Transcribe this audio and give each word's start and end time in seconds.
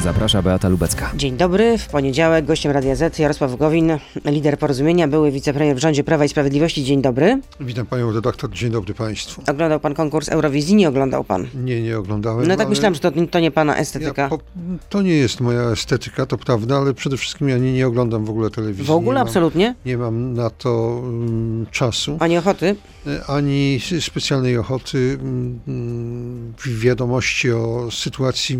Zaprasza 0.00 0.42
Beata 0.42 0.68
Lubecka. 0.68 1.10
Dzień 1.16 1.36
dobry. 1.36 1.78
W 1.78 1.86
poniedziałek 1.88 2.44
gościem 2.44 2.72
Radia 2.72 2.94
Z 2.96 3.18
Jarosław 3.18 3.56
Gowin, 3.56 3.98
lider 4.24 4.58
porozumienia, 4.58 5.08
były 5.08 5.30
wicepremier 5.30 5.76
w 5.76 5.78
rządzie 5.78 6.04
Prawa 6.04 6.24
i 6.24 6.28
Sprawiedliwości. 6.28 6.84
Dzień 6.84 7.02
dobry. 7.02 7.40
Witam 7.60 7.86
panią 7.86 8.12
redaktor, 8.12 8.50
dzień 8.50 8.70
dobry 8.70 8.94
państwu. 8.94 9.42
Oglądał 9.50 9.80
pan 9.80 9.94
konkurs 9.94 10.28
Eurowizji? 10.28 10.74
Nie 10.74 10.88
oglądał 10.88 11.24
pan. 11.24 11.46
Nie, 11.54 11.82
nie 11.82 11.98
oglądałem. 11.98 12.48
No 12.48 12.56
tak 12.56 12.68
myślałem, 12.68 12.94
że 12.94 13.00
to, 13.00 13.10
to 13.30 13.40
nie 13.40 13.50
pana 13.50 13.76
estetyka. 13.76 14.22
Ja, 14.22 14.28
po, 14.28 14.38
to 14.88 15.02
nie 15.02 15.14
jest 15.14 15.40
moja 15.40 15.62
estetyka, 15.62 16.26
to 16.26 16.38
prawda, 16.38 16.76
ale 16.76 16.94
przede 16.94 17.16
wszystkim 17.16 17.48
ja 17.48 17.58
nie, 17.58 17.72
nie 17.72 17.86
oglądam 17.86 18.24
w 18.24 18.30
ogóle 18.30 18.50
telewizji. 18.50 18.84
W 18.84 18.90
ogóle 18.90 19.14
nie 19.14 19.18
mam, 19.18 19.26
absolutnie? 19.28 19.74
Nie 19.86 19.98
mam 19.98 20.34
na 20.34 20.50
to 20.50 21.00
um, 21.04 21.66
czasu, 21.70 22.16
Ani 22.20 22.38
ochoty? 22.38 22.76
e, 23.06 23.24
ani 23.26 23.78
specjalnej 24.00 24.58
ochoty 24.58 25.18
um, 25.22 26.52
wiadomości 26.66 27.52
o 27.52 27.88
sytuacji 27.90 28.56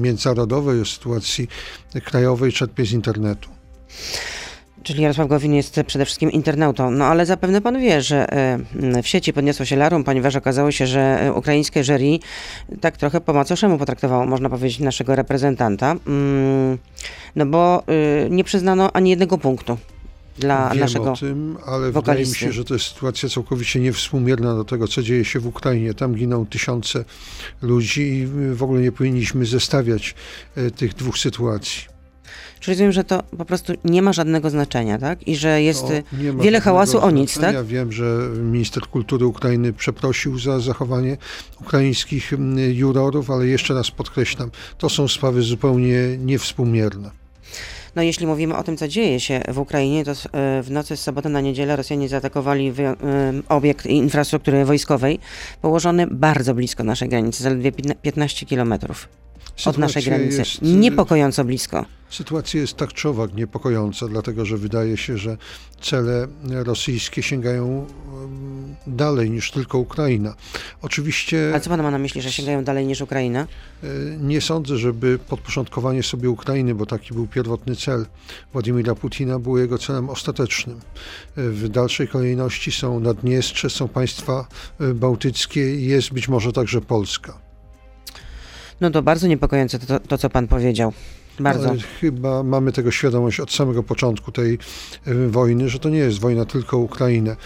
międzynarodowej, 0.00 0.73
o 0.80 0.84
sytuacji 0.84 1.48
krajowej 2.04 2.52
czerpię 2.52 2.86
z 2.86 2.92
internetu. 2.92 3.48
Czyli 4.82 5.02
Jarosław 5.02 5.28
Gowin 5.28 5.54
jest 5.54 5.80
przede 5.86 6.04
wszystkim 6.04 6.32
internautą. 6.32 6.90
No 6.90 7.04
ale 7.04 7.26
zapewne 7.26 7.60
pan 7.60 7.80
wie, 7.80 8.02
że 8.02 8.32
e, 8.32 9.02
w 9.02 9.08
sieci 9.08 9.32
podniosło 9.32 9.64
się 9.64 9.76
larum, 9.76 10.04
ponieważ 10.04 10.36
okazało 10.36 10.70
się, 10.70 10.86
że 10.86 11.20
e, 11.20 11.32
ukraińskie 11.32 11.84
jury 11.84 12.18
tak 12.80 12.96
trochę 12.96 13.20
po 13.20 13.32
macoszemu 13.32 13.78
potraktowało, 13.78 14.26
można 14.26 14.48
powiedzieć, 14.48 14.80
naszego 14.80 15.16
reprezentanta. 15.16 15.96
Mm, 16.06 16.78
No 17.36 17.46
bo 17.46 17.82
y, 18.26 18.30
nie 18.30 18.44
przyznano 18.44 18.92
ani 18.92 19.10
jednego 19.10 19.38
punktu 19.38 19.78
dla 20.38 20.70
Wiem 20.70 20.80
naszego 20.80 21.12
o 21.12 21.16
tym, 21.16 21.56
ale 21.66 21.78
wydaje 21.78 21.88
mi 21.88 21.92
wokalisty. 21.92 22.38
się, 22.38 22.52
że 22.52 22.64
to 22.64 22.74
jest 22.74 22.86
sytuacja 22.86 23.28
całkowicie 23.28 23.80
niewspółmierna 23.80 24.54
do 24.54 24.64
tego, 24.64 24.88
co 24.88 25.02
dzieje 25.02 25.24
się 25.24 25.40
w 25.40 25.46
Ukrainie. 25.46 25.94
Tam 25.94 26.14
giną 26.14 26.46
tysiące 26.46 27.04
ludzi 27.62 28.02
i 28.02 28.26
w 28.54 28.62
ogóle 28.62 28.80
nie 28.80 28.92
powinniśmy 28.92 29.46
zestawiać 29.46 30.14
e, 30.56 30.70
tych 30.70 30.94
dwóch 30.94 31.18
sytuacji. 31.18 31.94
Czyli 32.60 32.74
rozumiem, 32.74 32.92
że 32.92 33.04
to 33.04 33.22
po 33.38 33.44
prostu 33.44 33.72
nie 33.84 34.02
ma 34.02 34.12
żadnego 34.12 34.50
znaczenia, 34.50 34.98
tak? 34.98 35.28
I 35.28 35.36
że 35.36 35.62
jest 35.62 35.84
ma 36.12 36.42
wiele 36.42 36.60
hałasu 36.60 37.00
o 37.00 37.10
nic, 37.10 37.38
tak? 37.38 37.64
Wiem, 37.64 37.92
że 37.92 38.28
minister 38.42 38.82
kultury 38.82 39.26
Ukrainy 39.26 39.72
przeprosił 39.72 40.38
za 40.38 40.60
zachowanie 40.60 41.16
ukraińskich 41.60 42.32
jurorów, 42.72 43.30
ale 43.30 43.46
jeszcze 43.46 43.74
raz 43.74 43.90
podkreślam, 43.90 44.50
to 44.78 44.88
są 44.88 45.08
sprawy 45.08 45.42
zupełnie 45.42 45.98
niewspółmierne. 46.18 47.10
No 47.96 48.02
jeśli 48.02 48.26
mówimy 48.26 48.56
o 48.56 48.62
tym, 48.62 48.76
co 48.76 48.88
dzieje 48.88 49.20
się 49.20 49.40
w 49.48 49.58
Ukrainie, 49.58 50.04
to 50.04 50.12
y, 50.12 50.14
w 50.62 50.70
nocy 50.70 50.96
z 50.96 51.00
soboty 51.00 51.28
na 51.28 51.40
niedzielę 51.40 51.76
Rosjanie 51.76 52.08
zaatakowali 52.08 52.68
y, 52.68 52.72
obiekt 53.48 53.86
infrastruktury 53.86 54.64
wojskowej 54.64 55.18
położony 55.62 56.06
bardzo 56.06 56.54
blisko 56.54 56.84
naszej 56.84 57.08
granicy, 57.08 57.42
zaledwie 57.42 57.72
piętna- 57.72 57.94
15 58.02 58.46
kilometrów 58.46 59.08
od 59.66 59.78
naszej 59.78 60.02
granicy. 60.02 60.38
jest, 60.38 60.62
y, 60.62 60.66
Niepokojąco 60.66 61.44
blisko. 61.44 61.84
Sytuacja 62.10 62.60
jest 62.60 62.76
tak 62.76 62.92
czy 62.92 63.08
owak 63.08 63.34
niepokojąca, 63.34 64.08
dlatego 64.08 64.44
że 64.44 64.56
wydaje 64.56 64.96
się, 64.96 65.18
że 65.18 65.36
cele 65.80 66.28
rosyjskie 66.50 67.22
sięgają 67.22 67.86
dalej 68.86 69.30
niż 69.30 69.50
tylko 69.50 69.78
Ukraina. 69.78 70.34
Oczywiście 70.82 71.48
Ale 71.52 71.60
co 71.60 71.70
pan 71.70 71.82
ma 71.82 71.90
na 71.90 71.98
myśli, 71.98 72.22
że 72.22 72.32
sięgają 72.32 72.64
dalej 72.64 72.86
niż 72.86 73.00
Ukraina? 73.00 73.40
e, 73.82 73.86
nie 74.20 74.40
sądzę, 74.40 74.76
żeby 74.78 75.18
podporządkowanie 75.28 76.02
sobie 76.02 76.30
Ukrainy, 76.30 76.74
bo 76.74 76.86
taki 76.86 77.14
był 77.14 77.26
pierwotny 77.26 77.76
cel 77.76 78.06
Władimira 78.52 78.94
Putina, 78.94 79.38
było 79.38 79.58
jego 79.58 79.78
celem 79.78 80.10
ostatecznym. 80.10 80.76
E, 81.36 81.42
W 81.50 81.68
dalszej 81.68 82.08
kolejności 82.08 82.72
są 82.72 83.00
Naddniestrze, 83.00 83.70
są 83.70 83.88
państwa 83.88 84.46
e, 84.80 84.94
bałtyckie 84.94 85.74
i 85.76 85.86
jest 85.86 86.12
być 86.12 86.28
może 86.28 86.52
także 86.52 86.80
Polska. 86.80 87.43
No 88.84 88.90
to 88.90 89.02
bardzo 89.02 89.26
niepokojące 89.26 89.78
to, 89.78 90.00
to, 90.00 90.18
co 90.18 90.30
pan 90.30 90.48
powiedział. 90.48 90.92
Bardzo. 91.40 91.68
Ale 91.68 91.78
chyba 92.00 92.42
mamy 92.42 92.72
tego 92.72 92.90
świadomość 92.90 93.40
od 93.40 93.52
samego 93.52 93.82
początku 93.82 94.32
tej 94.32 94.58
e, 95.06 95.14
wojny, 95.28 95.68
że 95.68 95.78
to 95.78 95.88
nie 95.88 95.98
jest 95.98 96.20
wojna 96.20 96.44
tylko 96.44 96.78
Ukrainę. 96.78 97.36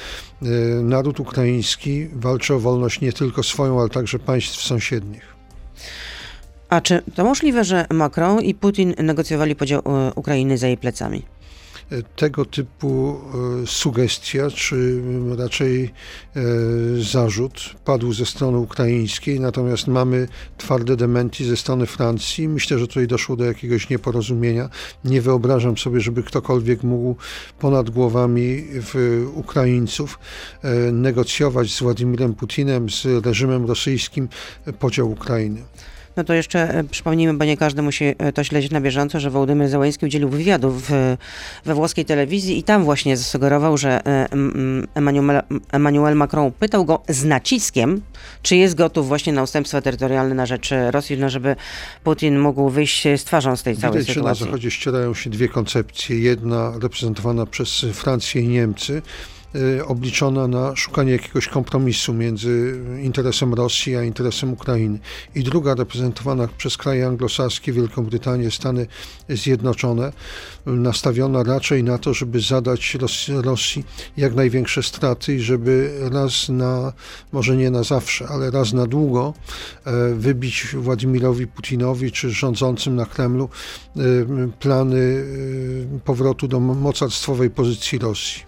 E, 0.43 0.47
Naród 0.83 1.21
ukraiński 1.21 2.09
walczy 2.13 2.55
o 2.55 2.59
wolność 2.59 3.01
nie 3.01 3.13
tylko 3.13 3.43
swoją, 3.43 3.81
ale 3.81 3.89
także 3.89 4.19
państw 4.19 4.63
sąsiednich. 4.63 5.23
A 6.69 6.81
czy 6.81 7.03
to 7.15 7.25
możliwe, 7.25 7.65
że 7.65 7.87
Macron 7.91 8.41
i 8.41 8.55
Putin 8.55 8.95
negocjowali 8.99 9.57
podział 9.57 9.81
y, 9.81 10.15
Ukrainy 10.15 10.59
za 10.59 10.67
jej 10.67 10.77
plecami? 10.77 11.23
Tego 12.17 12.45
typu 12.45 13.21
e, 13.63 13.67
sugestia, 13.67 14.51
czy 14.51 15.03
raczej 15.39 15.85
e, 15.85 16.41
zarzut 17.03 17.75
padł 17.85 18.13
ze 18.13 18.27
strony 18.27 18.59
ukraińskiej, 18.59 19.41
natomiast 19.41 19.87
mamy 19.87 20.29
twarde 20.59 20.97
dementi 20.97 21.45
ze 21.45 21.57
strony 21.57 21.87
Francji. 21.87 22.49
Myślę, 22.49 22.79
że 22.79 22.87
tutaj 22.87 23.07
doszło 23.07 23.37
do 23.37 23.45
jakiegoś 23.45 23.89
nieporozumienia. 23.89 24.69
Nie 25.05 25.23
wyobrażam 25.23 25.77
sobie, 25.77 26.01
żeby 26.01 26.23
ktokolwiek 26.23 26.83
mógł 26.83 27.17
ponad 27.59 27.91
głowami 27.91 28.65
Ukraińców 29.35 30.19
e, 30.63 30.93
negocjować 30.93 31.75
z 31.75 31.81
Władimirem 31.81 32.35
Putinem, 32.35 32.91
z 32.91 33.27
reżimem 33.27 33.67
rosyjskim 33.67 34.29
podział 34.79 35.11
Ukrainy. 35.11 35.63
No 36.19 36.25
to 36.25 36.35
jeszcze 36.35 36.75
e, 36.75 36.85
przypomnijmy, 36.85 37.35
bo 37.35 37.45
nie 37.45 37.57
każdy 37.57 37.83
musi 37.83 38.05
e, 38.05 38.33
to 38.33 38.45
śledzić 38.45 38.71
na 38.71 38.81
bieżąco, 38.81 39.21
że 39.21 39.31
Wołodymyr 39.31 39.69
Zełański 39.69 40.07
udzielił 40.07 40.29
wywiadu 40.29 40.71
w, 40.71 41.17
we 41.65 41.75
włoskiej 41.75 42.05
telewizji 42.05 42.59
i 42.59 42.63
tam 42.63 42.85
właśnie 42.85 43.17
zasugerował, 43.17 43.77
że 43.77 44.07
e, 44.07 44.33
mm, 44.33 44.87
Emmanuel, 44.95 45.43
Emmanuel 45.73 46.17
Macron 46.17 46.53
pytał 46.53 46.85
go 46.85 47.03
z 47.09 47.25
naciskiem, 47.25 48.01
czy 48.43 48.57
jest 48.57 48.75
gotów 48.75 49.09
właśnie 49.09 49.33
na 49.33 49.43
ustępstwa 49.43 49.81
terytorialne 49.81 50.35
na 50.35 50.47
rzecz 50.47 50.71
Rosji, 50.91 51.19
no 51.19 51.31
żeby 51.31 51.57
Putin 52.05 52.39
mógł 52.39 52.69
wyjść 52.69 53.03
z 53.17 53.25
twarzą 53.25 53.57
z 53.57 53.63
tej 53.63 53.77
całej 53.77 54.01
Widać, 54.01 54.15
że 54.15 54.21
na 54.21 54.35
sytuacji. 54.35 54.45
Zachodzie 54.45 54.71
ścierają 54.71 55.15
się 55.15 55.31
dwie 55.31 55.49
koncepcje. 55.49 56.19
Jedna 56.19 56.73
reprezentowana 56.83 57.47
przez 57.47 57.87
Francję 57.93 58.43
i 58.43 58.49
Niemcy, 58.49 59.03
obliczona 59.87 60.49
na 60.49 60.77
szukanie 60.77 61.13
jakiegoś 61.13 61.49
kompromisu 61.49 62.15
między 62.15 62.81
interesem 63.03 63.55
Rosji 63.55 63.97
a 63.97 64.03
interesem 64.03 64.53
Ukrainy. 64.53 64.99
I 65.35 65.43
druga 65.43 65.75
reprezentowana 65.75 66.49
przez 66.59 66.77
kraje 66.77 67.07
anglosaskie, 67.07 67.73
Wielką 67.73 68.05
Brytanię, 68.05 68.51
Stany 68.51 68.87
Zjednoczone, 69.29 70.13
y, 70.67 70.71
nastawiona 70.71 71.43
raczej 71.43 71.85
na 71.85 71.99
to, 71.99 72.15
żeby 72.15 72.41
zadać 72.41 72.97
Ros- 73.01 73.43
Rosji 73.43 73.85
jak 74.17 74.35
największe 74.35 74.83
straty 74.83 75.35
i 75.35 75.41
żeby 75.41 75.99
raz 76.13 76.49
na, 76.49 76.93
może 77.33 77.57
nie 77.57 77.71
na 77.71 77.83
zawsze, 77.83 78.29
ale 78.29 78.51
raz 78.51 78.73
na 78.73 78.87
długo 78.87 79.35
e, 79.85 80.15
wybić 80.15 80.67
Władimirowi 80.75 81.47
Putinowi 81.47 82.13
czy 82.13 82.31
rządzącym 82.31 82.97
na 82.97 83.07
Kremlu 83.07 83.49
e, 83.97 84.01
plany 84.61 85.25
e, 85.97 85.99
powrotu 85.99 86.49
do 86.49 86.61
mocarstwowej 86.61 87.51
pozycji 87.51 87.99
Rosji. 87.99 88.48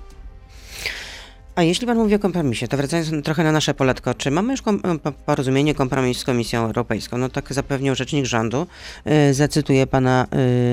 A 1.55 1.63
jeśli 1.63 1.87
pan 1.87 1.99
mówi 1.99 2.15
o 2.15 2.19
kompromisie, 2.19 2.69
to 2.69 2.77
wracając 2.77 3.25
trochę 3.25 3.45
na 3.45 3.53
nasze 3.53 3.75
poletko, 3.75 4.15
czy 4.15 4.31
mamy 4.31 4.53
już 4.53 4.63
kom- 4.63 4.81
po- 5.03 5.13
porozumienie, 5.13 5.75
kompromis 5.75 6.19
z 6.19 6.25
Komisją 6.25 6.65
Europejską? 6.65 7.19
No 7.19 7.29
tak 7.29 7.53
zapewniał 7.53 7.95
rzecznik 7.95 8.27
rządu, 8.27 8.67
yy, 9.05 9.35
zacytuję 9.35 9.87
pana 9.87 10.27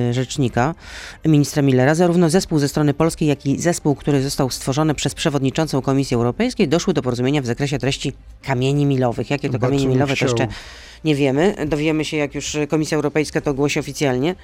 yy, 0.08 0.14
rzecznika, 0.14 0.76
ministra 1.26 1.62
Millera, 1.62 1.96
zarówno 1.96 2.30
zespół 2.30 2.60
ze 2.60 2.68
strony 2.68 2.94
polskiej, 2.94 3.28
jak 3.28 3.46
i 3.46 3.60
zespół, 3.62 3.96
który 3.96 4.24
został 4.24 4.50
stworzony 4.50 4.96
przez 4.96 5.16
przewodniczącą 5.16 5.82
Komisji 5.82 6.16
Europejskiej, 6.16 6.68
doszły 6.68 6.94
do 6.94 7.02
porozumienia 7.02 7.42
w 7.42 7.46
zakresie 7.46 7.80
treści 7.80 8.14
kamieni 8.44 8.86
milowych. 8.86 9.30
Jakie 9.30 9.50
to 9.50 9.60
Bardzo 9.60 9.68
kamienie 9.68 9.88
milowe, 9.88 10.16
to 10.16 10.26
jeszcze 10.26 10.48
nie 11.04 11.16
wiemy. 11.16 11.56
Dowiemy 11.68 12.06
się, 12.06 12.18
jak 12.18 12.36
już 12.36 12.58
Komisja 12.70 12.96
Europejska 12.96 13.42
to 13.42 13.52
ogłosi 13.52 13.80
oficjalnie. 13.80 14.36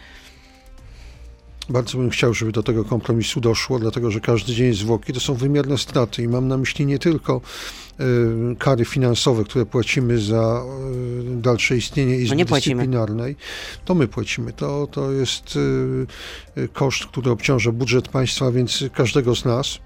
Bardzo 1.70 1.98
bym 1.98 2.10
chciał, 2.10 2.34
żeby 2.34 2.52
do 2.52 2.64
tego 2.64 2.86
kompromisu 2.86 3.42
doszło, 3.42 3.80
dlatego 3.80 4.12
że 4.12 4.20
każdy 4.20 4.54
dzień 4.54 4.74
zwłoki 4.74 5.14
to 5.14 5.20
są 5.20 5.34
wymierne 5.34 5.78
straty 5.78 6.24
i 6.24 6.28
mam 6.28 6.48
na 6.48 6.58
myśli 6.58 6.86
nie 6.86 7.00
tylko 7.00 7.42
e, 8.00 8.04
kary 8.56 8.86
finansowe, 8.86 9.44
które 9.44 9.66
płacimy 9.66 10.20
za 10.20 10.64
e, 11.32 11.42
dalsze 11.42 11.78
istnienie 11.78 12.16
Izby 12.16 12.30
No 12.30 12.36
nie 12.36 12.46
płacimy. 12.46 12.76
Dyscyplinarnej. 12.76 13.36
To 13.86 13.96
my 13.96 14.08
płacimy. 14.08 14.54
To, 14.54 14.88
to 14.92 15.12
jest 15.12 15.60
e, 16.58 16.68
koszt, 16.68 17.06
który 17.06 17.32
obciąża 17.32 17.72
budżet 17.72 18.08
państwa, 18.08 18.52
więc 18.52 18.84
każdego 18.94 19.36
z 19.36 19.46
nas. 19.46 19.80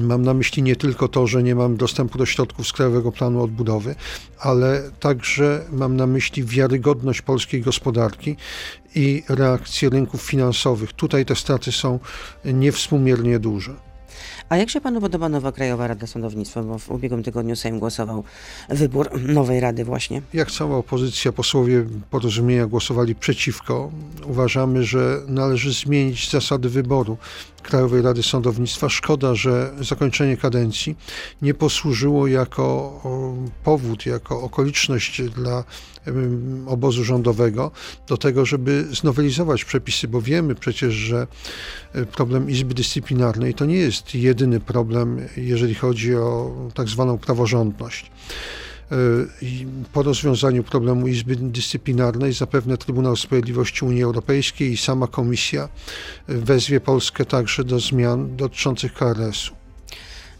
Mam 0.00 0.22
na 0.22 0.34
myśli 0.34 0.62
nie 0.62 0.76
tylko 0.76 1.08
to, 1.08 1.26
że 1.26 1.42
nie 1.42 1.54
mam 1.54 1.76
dostępu 1.76 2.18
do 2.18 2.26
środków 2.26 2.68
z 2.68 2.72
Krajowego 2.72 3.12
Planu 3.12 3.42
Odbudowy, 3.42 3.94
ale 4.38 4.90
także 5.00 5.64
mam 5.72 5.96
na 5.96 6.06
myśli 6.06 6.44
wiarygodność 6.44 7.22
polskiej 7.22 7.60
gospodarki 7.60 8.36
i 8.94 9.22
reakcję 9.28 9.88
rynków 9.90 10.22
finansowych. 10.22 10.92
Tutaj 10.92 11.24
te 11.24 11.36
straty 11.36 11.72
są 11.72 11.98
niewspółmiernie 12.44 13.38
duże. 13.38 13.74
A 14.48 14.56
jak 14.56 14.70
się 14.70 14.80
panu 14.80 15.00
podoba 15.00 15.28
nowa 15.28 15.52
Krajowa 15.52 15.86
Rada 15.86 16.06
Sądownictwa? 16.06 16.62
Bo 16.62 16.78
w 16.78 16.90
ubiegłym 16.90 17.22
tygodniu 17.22 17.56
Sejm 17.56 17.78
głosował 17.78 18.24
wybór 18.68 19.08
nowej 19.20 19.60
rady 19.60 19.84
właśnie. 19.84 20.22
Jak 20.34 20.50
cała 20.50 20.76
opozycja, 20.76 21.32
posłowie 21.32 21.84
porozumienia 22.10 22.66
głosowali 22.66 23.14
przeciwko, 23.14 23.90
uważamy, 24.24 24.84
że 24.84 25.22
należy 25.26 25.72
zmienić 25.72 26.30
zasady 26.30 26.68
wyboru 26.68 27.16
Krajowej 27.62 28.02
Rady 28.02 28.22
Sądownictwa. 28.22 28.88
Szkoda, 28.88 29.34
że 29.34 29.72
zakończenie 29.80 30.36
kadencji 30.36 30.96
nie 31.42 31.54
posłużyło 31.54 32.26
jako 32.26 33.00
powód, 33.64 34.06
jako 34.06 34.42
okoliczność 34.42 35.22
dla 35.22 35.64
obozu 36.66 37.04
rządowego 37.04 37.70
do 38.08 38.16
tego, 38.16 38.46
żeby 38.46 38.86
znowelizować 38.92 39.64
przepisy, 39.64 40.08
bo 40.08 40.20
wiemy 40.20 40.54
przecież, 40.54 40.94
że 40.94 41.26
e, 41.92 42.06
problem 42.06 42.50
Izby 42.50 42.74
Dyscyplinarnej 42.74 43.54
to 43.54 43.64
nie 43.64 43.76
jest 43.76 44.14
jedyny 44.14 44.60
problem, 44.60 45.28
jeżeli 45.36 45.74
chodzi 45.74 46.14
o 46.14 46.52
tak 46.74 46.88
zwaną 46.88 47.18
praworządność. 47.18 48.10
E, 48.92 48.96
po 49.92 50.02
rozwiązaniu 50.02 50.64
problemu 50.64 51.08
Izby 51.08 51.36
Dyscyplinarnej 51.36 52.32
zapewne 52.32 52.78
Trybunał 52.78 53.16
Sprawiedliwości 53.16 53.84
Unii 53.84 54.02
Europejskiej 54.02 54.72
i 54.72 54.76
sama 54.76 55.06
Komisja 55.06 55.68
wezwie 56.28 56.80
Polskę 56.80 57.24
także 57.24 57.64
do 57.64 57.80
zmian 57.80 58.36
dotyczących 58.36 58.94
KRS-u. 58.94 59.58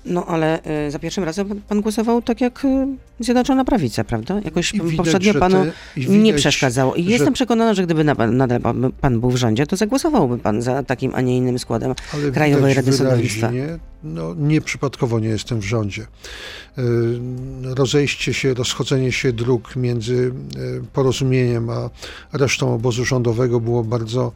No 0.04 0.26
ale 0.26 0.60
y, 0.86 0.90
za 0.90 0.98
pierwszym 0.98 1.24
razem 1.24 1.48
pan, 1.48 1.60
pan 1.68 1.80
głosował 1.80 2.22
tak 2.22 2.40
jak 2.40 2.64
y, 2.64 2.86
Zjednoczona 3.20 3.64
Prawica, 3.64 4.04
prawda? 4.04 4.40
Jakoś 4.44 4.72
widać, 4.72 4.96
poprzednio 4.96 5.34
panu 5.34 5.64
te, 5.64 5.72
widać, 6.00 6.16
nie 6.16 6.34
przeszkadzało. 6.34 6.94
I 6.94 7.04
że... 7.04 7.10
jestem 7.10 7.32
przekonana, 7.32 7.74
że 7.74 7.82
gdyby 7.82 8.04
nadal 8.04 8.60
pan, 8.60 8.92
pan 9.00 9.20
był 9.20 9.30
w 9.30 9.36
rządzie, 9.36 9.66
to 9.66 9.76
zagłosowałby 9.76 10.38
pan 10.38 10.62
za 10.62 10.82
takim, 10.82 11.14
a 11.14 11.20
nie 11.20 11.36
innym 11.36 11.58
składem 11.58 11.94
ale 12.14 12.30
Krajowej 12.30 12.74
Rady 12.74 12.92
Sądownictwa. 12.92 13.50
No, 14.02 14.34
nieprzypadkowo 14.34 15.20
nie 15.20 15.28
jestem 15.28 15.60
w 15.60 15.64
rządzie. 15.64 16.06
Y, 16.78 17.74
rozejście 17.74 18.34
się, 18.34 18.54
rozchodzenie 18.54 19.12
się 19.12 19.32
dróg 19.32 19.76
między 19.76 20.32
y, 20.56 20.82
porozumieniem 20.92 21.70
a 21.70 21.90
resztą 22.32 22.74
obozu 22.74 23.04
rządowego 23.04 23.60
było 23.60 23.84
bardzo 23.84 24.32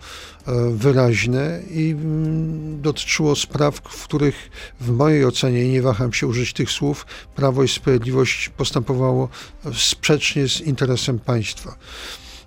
e, 0.47 0.71
wyraźne 0.71 1.61
i 1.71 1.91
mm, 1.91 2.83
dotyczyło 2.83 3.37
spraw, 3.37 3.77
w 3.77 4.05
których 4.05 4.51
w 4.81 4.91
mojej 4.91 5.25
ocenie, 5.25 5.65
i 5.65 5.69
nie 5.69 5.83
waham 5.83 6.13
się 6.13 6.27
użyć 6.27 6.53
tych 6.53 6.71
słów, 6.71 7.07
Prawo 7.37 7.63
i 7.63 7.69
Sprawiedliwość 7.69 8.49
postępowało 8.49 9.29
sprzecznie 9.75 10.49
z 10.49 10.61
interesem 10.61 11.19
państwa. 11.19 11.77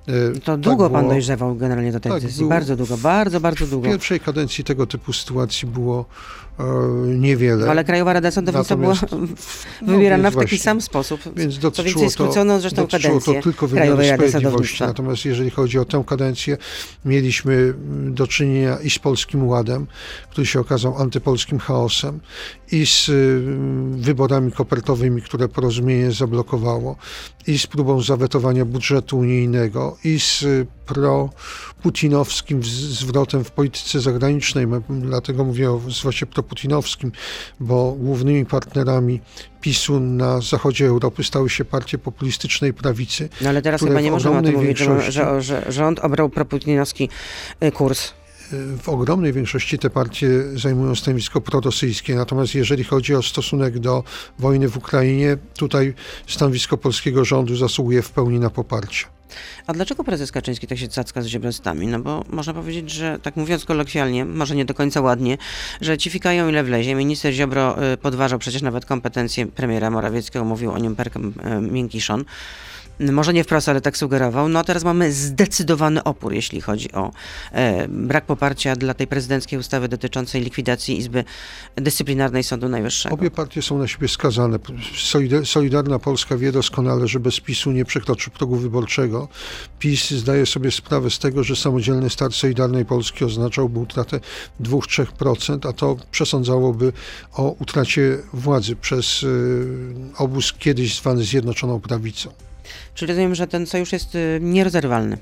E, 0.08 0.40
to 0.40 0.58
długo 0.58 0.84
tak 0.84 0.94
pan 0.94 1.02
było, 1.02 1.14
dojrzewał 1.14 1.56
generalnie 1.56 1.92
do 1.92 2.00
tej 2.00 2.12
tak 2.12 2.22
decyzji. 2.22 2.46
Bardzo 2.46 2.76
długo, 2.76 2.98
bardzo, 2.98 3.40
bardzo 3.40 3.68
długo. 3.68 3.88
W 3.88 3.92
pierwszej 3.92 4.20
kadencji 4.20 4.64
tego 4.64 4.88
typu 4.88 5.14
sytuacji 5.14 5.68
było 5.68 6.06
niewiele. 7.18 7.72
Ale 7.72 7.84
Krajowa 7.84 8.14
Rada 8.14 8.32
Sądownictwa 8.32 8.76
była 8.76 8.94
no, 9.82 9.94
wybierana 9.94 10.32
w 10.32 10.36
taki 10.36 10.58
sam 10.58 10.82
sposób. 10.82 11.22
Więc 11.36 11.60
dotyczyło 11.60 11.94
co 11.94 12.00
więcej, 12.00 12.10
skrócono 12.10 12.60
zresztą 12.60 12.82
dotyczyło 12.82 13.14
kadencję 13.14 13.36
to 13.36 13.42
tylko 13.42 13.68
Krajowej 13.68 14.10
Rady 14.10 14.32
Sądownictwa. 14.32 14.88
Natomiast 14.88 15.26
jeżeli 15.26 15.50
chodzi 15.50 15.80
o 15.80 15.86
tę 15.86 16.04
kadencję, 16.08 16.58
mieliśmy 17.06 17.54
mm, 17.54 18.14
do 18.14 18.28
czynienia 18.28 18.78
i 18.84 18.90
z 18.90 19.00
Polskim 19.00 19.48
Ładem, 19.48 19.88
który 20.32 20.48
się 20.48 20.60
okazał 20.60 20.98
antypolskim 20.98 21.60
chaosem, 21.60 22.20
i 22.72 22.86
z 22.86 23.10
y, 23.10 23.42
wyborami 24.02 24.52
kopertowymi, 24.52 25.22
które 25.22 25.48
porozumienie 25.48 26.12
zablokowało, 26.12 26.96
i 27.48 27.60
z 27.60 27.68
próbą 27.68 28.02
zawetowania 28.02 28.66
budżetu 28.66 29.18
unijnego, 29.18 29.98
i 30.04 30.20
z 30.20 30.46
pro-putinowskim 30.86 32.64
zwrotem 32.64 33.44
w 33.44 33.52
polityce 33.52 34.00
zagranicznej. 34.00 34.68
Dlatego 34.90 35.44
mówię 35.44 35.72
o 35.72 35.82
zwrocie 35.90 36.26
pro-putinowskim, 36.26 37.12
bo 37.60 37.92
głównymi 37.92 38.46
partnerami 38.46 39.22
PiSu 39.62 40.00
na 40.00 40.42
zachodzie 40.42 40.86
Europy 40.86 41.24
stały 41.24 41.50
się 41.50 41.66
partie 41.66 41.98
populistycznej 41.98 42.74
prawicy. 42.74 43.30
No 43.42 43.50
ale 43.50 43.62
teraz 43.62 43.82
chyba 43.82 44.02
nie 44.02 44.12
możemy 44.12 44.38
o 44.38 44.42
tym 44.42 44.56
mówić, 44.56 44.78
że, 44.78 45.12
że, 45.12 45.42
że 45.42 45.66
rząd 45.70 46.00
obrał 46.00 46.30
pro-putinowski 46.30 47.10
y, 47.64 47.72
kurs 47.72 48.14
w 48.82 48.90
ogromnej 48.90 49.34
większości 49.34 49.80
te 49.80 49.90
partie 49.90 50.28
zajmują 50.56 50.96
stanowisko 50.96 51.42
prorosyjskie. 51.42 52.16
Natomiast 52.16 52.56
jeżeli 52.56 52.84
chodzi 52.84 53.16
o 53.16 53.22
stosunek 53.22 53.80
do 53.80 54.04
wojny 54.40 54.70
w 54.70 54.78
Ukrainie, 54.78 55.38
tutaj 55.58 55.94
stanowisko 56.28 56.78
polskiego 56.78 57.26
rządu 57.26 57.56
zasługuje 57.56 58.02
w 58.02 58.10
pełni 58.10 58.40
na 58.40 58.50
poparcie. 58.50 59.15
A 59.68 59.74
dlaczego 59.74 60.04
prezes 60.04 60.32
Kaczyński 60.32 60.68
tak 60.68 60.78
się 60.78 60.88
cacka 60.88 61.22
z 61.22 61.26
ziobrostami? 61.26 61.88
No 61.88 62.00
bo 62.00 62.24
można 62.30 62.54
powiedzieć, 62.54 62.92
że 62.92 63.20
tak 63.20 63.36
mówiąc 63.36 63.66
kolokwialnie, 63.66 64.26
może 64.26 64.56
nie 64.56 64.66
do 64.66 64.74
końca 64.74 65.02
ładnie, 65.02 65.38
że 65.82 65.98
ci 65.98 66.10
fikają 66.10 66.50
ile 66.50 66.64
wlezie. 66.64 66.96
Minister 66.96 67.34
Ziobro 67.34 67.94
y, 67.94 67.98
podważał 67.98 68.40
przecież 68.40 68.62
nawet 68.62 68.86
kompetencje 68.86 69.46
premiera 69.46 69.90
Morawieckiego, 69.90 70.46
mówił 70.46 70.72
o 70.72 70.78
nim 70.78 70.96
perkem 70.96 71.34
y, 71.58 71.62
miękkiszon 71.62 72.26
może 73.00 73.34
nie 73.34 73.44
wprost, 73.44 73.70
ale 73.70 73.82
tak 73.82 73.98
sugerował. 73.98 74.50
No 74.50 74.64
teraz 74.64 74.84
mamy 74.84 75.14
zdecydowany 75.14 76.04
opór, 76.04 76.34
jeśli 76.34 76.62
chodzi 76.62 76.92
o 76.92 77.12
e, 77.52 77.88
brak 77.88 78.26
poparcia 78.26 78.76
dla 78.76 78.94
tej 78.94 79.08
prezydenckiej 79.08 79.60
ustawy 79.60 79.88
dotyczącej 79.88 80.42
likwidacji 80.42 80.98
Izby 80.98 81.24
Dyscyplinarnej 81.76 82.44
Sądu 82.44 82.70
Najwyższego. 82.70 83.16
Obie 83.16 83.32
partie 83.32 83.62
są 83.62 83.78
na 83.78 83.88
siebie 83.88 84.08
skazane. 84.08 84.60
Solidarna 85.46 86.00
Polska 86.00 86.38
wie 86.38 86.52
doskonale, 86.52 87.08
że 87.08 87.20
bez 87.20 87.40
PiSu 87.40 87.72
nie 87.72 87.86
przekroczy 87.86 88.30
progu 88.30 88.56
wyborczego. 88.56 89.28
PiS 89.80 90.10
zdaje 90.10 90.46
sobie 90.46 90.72
sprawę 90.72 91.10
z 91.10 91.20
tego, 91.20 91.44
że 91.44 91.56
samodzielny 91.56 92.10
start 92.10 92.36
Solidarnej 92.36 92.86
Polski 92.86 93.26
oznaczałby 93.26 93.80
utratę 93.80 94.20
2-3%, 94.62 95.70
a 95.70 95.74
to 95.74 95.98
przesądzałoby 96.12 96.94
o 97.34 97.56
utracie 97.60 98.18
władzy 98.34 98.76
przez 98.76 99.24
y, 99.24 99.68
obóz 100.18 100.54
kiedyś 100.54 100.98
zwany 100.98 101.24
Zjednoczoną 101.24 101.80
Prawicą. 101.80 102.30
Czyli 102.94 103.10
rozumiem, 103.10 103.36
że 103.36 103.48
ten 103.48 103.66
sojusz 103.68 103.92
jest 103.92 104.16
y, 104.16 104.40
nierozerwalny. 104.42 105.18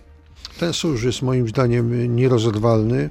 Ten 0.60 0.74
sojusz 0.74 1.04
jest 1.04 1.22
moim 1.22 1.48
zdaniem 1.48 2.16
nierozerwalny 2.16 3.10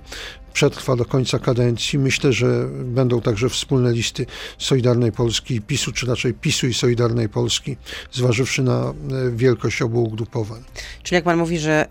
przetrwa 0.53 0.97
do 0.97 1.05
końca 1.05 1.39
kadencji. 1.39 1.99
Myślę, 1.99 2.33
że 2.33 2.69
będą 2.85 3.21
także 3.21 3.49
wspólne 3.49 3.93
listy 3.93 4.27
Solidarnej 4.59 5.13
Polski 5.13 5.55
i 5.55 5.61
PiSu, 5.61 5.93
czy 5.93 6.07
raczej 6.07 6.35
PiSu 6.35 6.67
i 6.67 6.75
Solidarnej 6.75 7.29
Polski, 7.29 7.77
zważywszy 8.13 8.63
na 8.63 8.81
e, 8.83 8.93
wielkość 9.31 9.83
obu 9.83 10.05
ugrupowań. 10.05 10.63
Czyli 11.03 11.15
jak 11.15 11.25
pan 11.25 11.39
mówi, 11.39 11.59
że 11.59 11.87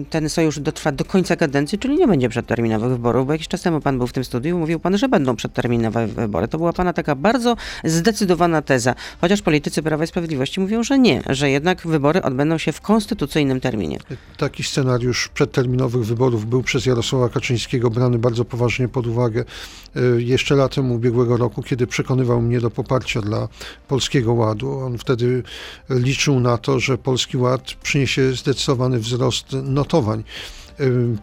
y, 0.00 0.04
ten 0.10 0.28
sojusz 0.28 0.60
dotrwa 0.60 0.92
do 0.92 1.04
końca 1.04 1.36
kadencji, 1.36 1.78
czyli 1.78 1.96
nie 1.96 2.06
będzie 2.06 2.28
przedterminowych 2.28 2.90
wyborów, 2.90 3.26
bo 3.26 3.32
jakiś 3.32 3.48
czas 3.48 3.62
temu 3.62 3.80
pan 3.80 3.98
był 3.98 4.06
w 4.06 4.12
tym 4.12 4.24
studiu 4.24 4.56
i 4.56 4.58
mówił 4.58 4.80
pan, 4.80 4.98
że 4.98 5.08
będą 5.08 5.36
przedterminowe 5.36 6.06
wybory. 6.06 6.48
To 6.48 6.58
była 6.58 6.72
pana 6.72 6.92
taka 6.92 7.14
bardzo 7.14 7.56
zdecydowana 7.84 8.62
teza, 8.62 8.94
chociaż 9.20 9.42
politycy 9.42 9.82
Prawa 9.82 10.04
i 10.04 10.06
Sprawiedliwości 10.06 10.60
mówią, 10.60 10.82
że 10.82 10.98
nie, 10.98 11.22
że 11.28 11.50
jednak 11.50 11.86
wybory 11.86 12.22
odbędą 12.22 12.58
się 12.58 12.72
w 12.72 12.80
konstytucyjnym 12.80 13.60
terminie. 13.60 13.98
Taki 14.36 14.64
scenariusz 14.64 15.28
przedterminowych 15.28 16.04
wyborów 16.04 16.46
był 16.46 16.62
przez 16.62 16.86
Jarosława 16.86 17.28
Kaczyńskiego 17.28 17.90
brany 17.90 18.01
bardzo 18.10 18.44
poważnie 18.44 18.88
pod 18.88 19.06
uwagę 19.06 19.44
e, 19.96 20.00
jeszcze 20.22 20.54
latem 20.54 20.92
ubiegłego 20.92 21.36
roku, 21.36 21.62
kiedy 21.62 21.86
przekonywał 21.86 22.42
mnie 22.42 22.60
do 22.60 22.70
poparcia 22.70 23.20
dla 23.20 23.48
Polskiego 23.88 24.32
Ładu. 24.32 24.78
On 24.78 24.98
wtedy 24.98 25.42
liczył 25.90 26.40
na 26.40 26.58
to, 26.58 26.80
że 26.80 26.98
Polski 26.98 27.36
Ład 27.36 27.62
przyniesie 27.82 28.32
zdecydowany 28.32 28.98
wzrost 28.98 29.46
notowań 29.62 30.24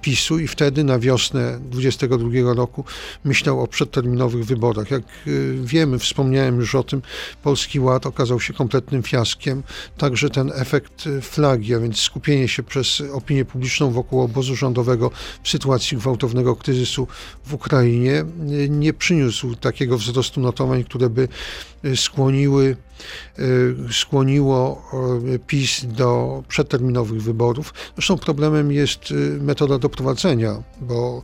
PiSu 0.01 0.39
i 0.39 0.47
wtedy 0.47 0.83
na 0.83 0.99
wiosnę 0.99 1.59
22 1.71 2.53
roku 2.53 2.83
myślał 3.23 3.61
o 3.61 3.67
przedterminowych 3.67 4.45
wyborach. 4.45 4.91
Jak 4.91 5.03
y, 5.27 5.55
wiemy, 5.63 5.99
wspomniałem 5.99 6.59
już 6.59 6.75
o 6.75 6.83
tym, 6.83 7.01
Polski 7.43 7.79
Ład 7.79 8.05
okazał 8.05 8.39
się 8.39 8.53
kompletnym 8.53 9.03
fiaskiem. 9.03 9.63
Także 9.97 10.29
ten 10.29 10.51
efekt 10.55 11.07
y, 11.07 11.21
flagi, 11.21 11.75
a 11.75 11.79
więc 11.79 11.97
skupienie 11.97 12.47
się 12.47 12.63
przez 12.63 13.01
opinię 13.13 13.45
publiczną 13.45 13.91
wokół 13.91 14.21
obozu 14.21 14.55
rządowego 14.55 15.11
w 15.43 15.49
sytuacji 15.49 15.97
gwałtownego 15.97 16.55
kryzysu 16.55 17.07
w 17.45 17.53
Ukrainie 17.53 18.25
y, 18.51 18.69
nie 18.69 18.93
przyniósł 18.93 19.55
takiego 19.55 19.97
wzrostu 19.97 20.41
notowań, 20.41 20.83
które 20.83 21.09
by 21.09 21.27
skłoniły 21.95 22.77
Y, 23.39 23.75
skłoniło 23.93 24.81
y, 25.33 25.39
PiS 25.39 25.85
do 25.85 26.43
przeterminowych 26.47 27.21
wyborów. 27.21 27.73
Zresztą 27.95 28.17
problemem 28.17 28.71
jest 28.71 29.11
y, 29.11 29.15
metoda 29.41 29.77
doprowadzenia, 29.77 30.63
bo 30.81 31.23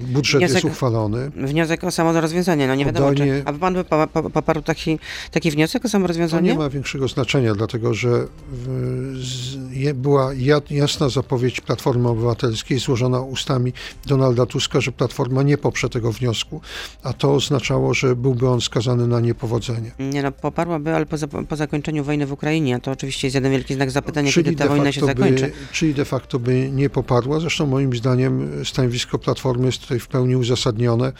budżet 0.00 0.40
wniosek, 0.40 0.54
jest 0.54 0.74
uchwalony. 0.74 1.30
Wniosek 1.30 1.84
o 1.84 1.90
samorozwiązanie, 1.90 2.68
no 2.68 2.74
nie 2.74 2.84
wiadomo, 2.84 3.14
czy, 3.14 3.42
a 3.44 3.52
pan 3.52 3.74
by 3.74 3.84
poparł 4.32 4.62
taki, 4.62 4.98
taki 5.30 5.50
wniosek 5.50 5.84
o 5.84 5.88
samorozwiązanie? 5.88 6.48
To 6.48 6.54
nie 6.54 6.58
ma 6.58 6.70
większego 6.70 7.08
znaczenia, 7.08 7.54
dlatego 7.54 7.94
że 7.94 8.26
była 9.94 10.30
jasna 10.70 11.08
zapowiedź 11.08 11.60
Platformy 11.60 12.08
Obywatelskiej 12.08 12.78
złożona 12.78 13.20
ustami 13.20 13.72
Donalda 14.06 14.46
Tuska, 14.46 14.80
że 14.80 14.92
Platforma 14.92 15.42
nie 15.42 15.58
poprze 15.58 15.88
tego 15.88 16.12
wniosku, 16.12 16.60
a 17.02 17.12
to 17.12 17.34
oznaczało, 17.34 17.94
że 17.94 18.16
byłby 18.16 18.48
on 18.48 18.60
skazany 18.60 19.06
na 19.06 19.20
niepowodzenie. 19.20 19.92
Nie 19.98 20.22
no, 20.22 20.32
poparłaby, 20.32 20.94
ale 20.94 21.06
po, 21.06 21.16
po 21.48 21.56
zakończeniu 21.56 22.04
wojny 22.04 22.26
w 22.26 22.32
Ukrainie, 22.32 22.80
to 22.80 22.90
oczywiście 22.90 23.26
jest 23.26 23.34
jeden 23.34 23.52
wielki 23.52 23.74
znak 23.74 23.90
zapytania, 23.90 24.32
czyli 24.32 24.44
kiedy 24.44 24.56
ta 24.56 24.68
wojna 24.68 24.92
się 24.92 25.06
zakończy. 25.06 25.46
By, 25.46 25.52
czyli 25.72 25.94
de 25.94 26.04
facto 26.04 26.38
by 26.38 26.70
nie 26.72 26.90
poparła. 26.90 27.40
Zresztą 27.40 27.66
moim 27.66 27.96
zdaniem 27.96 28.64
stanowisko 28.64 29.18
Platformy 29.18 29.66
jest 29.66 29.80
tutaj 29.80 30.00
w 30.00 30.08
pełni 30.08 30.36
uzasadnione. 30.36 31.12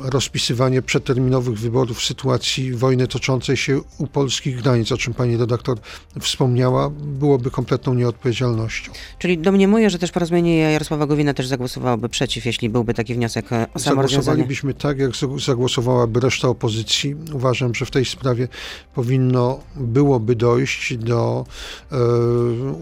Rozpisywanie 0.00 0.82
przeterminowych 0.82 1.58
wyborów 1.58 1.98
w 1.98 2.04
sytuacji 2.04 2.72
wojny 2.72 3.08
toczącej 3.08 3.56
się 3.56 3.80
u 3.98 4.06
polskich 4.06 4.62
granic, 4.62 4.92
o 4.92 4.96
czym 4.96 5.14
pani 5.14 5.36
redaktor 5.36 5.78
wspomniała, 6.20 6.50
spełniała, 6.60 6.90
byłoby 6.90 7.50
kompletną 7.50 7.94
nieodpowiedzialnością. 7.94 8.92
Czyli 9.18 9.38
domniemuję, 9.38 9.90
że 9.90 9.98
też 9.98 10.10
porozumienie 10.12 10.58
Jarosława 10.58 11.06
Gowina 11.06 11.34
też 11.34 11.46
zagłosowałoby 11.46 12.08
przeciw, 12.08 12.46
jeśli 12.46 12.68
byłby 12.68 12.94
taki 12.94 13.14
wniosek 13.14 13.52
e, 13.52 13.66
o. 13.74 13.78
Zagłosowalibyśmy 13.78 14.74
tak, 14.74 14.98
jak 14.98 15.10
zag- 15.10 15.40
zagłosowałaby 15.44 16.20
reszta 16.20 16.48
opozycji. 16.48 17.16
Uważam, 17.32 17.74
że 17.74 17.86
w 17.86 17.90
tej 17.90 18.04
sprawie 18.04 18.48
powinno 18.94 19.60
byłoby 19.76 20.36
dojść 20.36 20.96
do 20.96 21.44
e, 21.92 21.96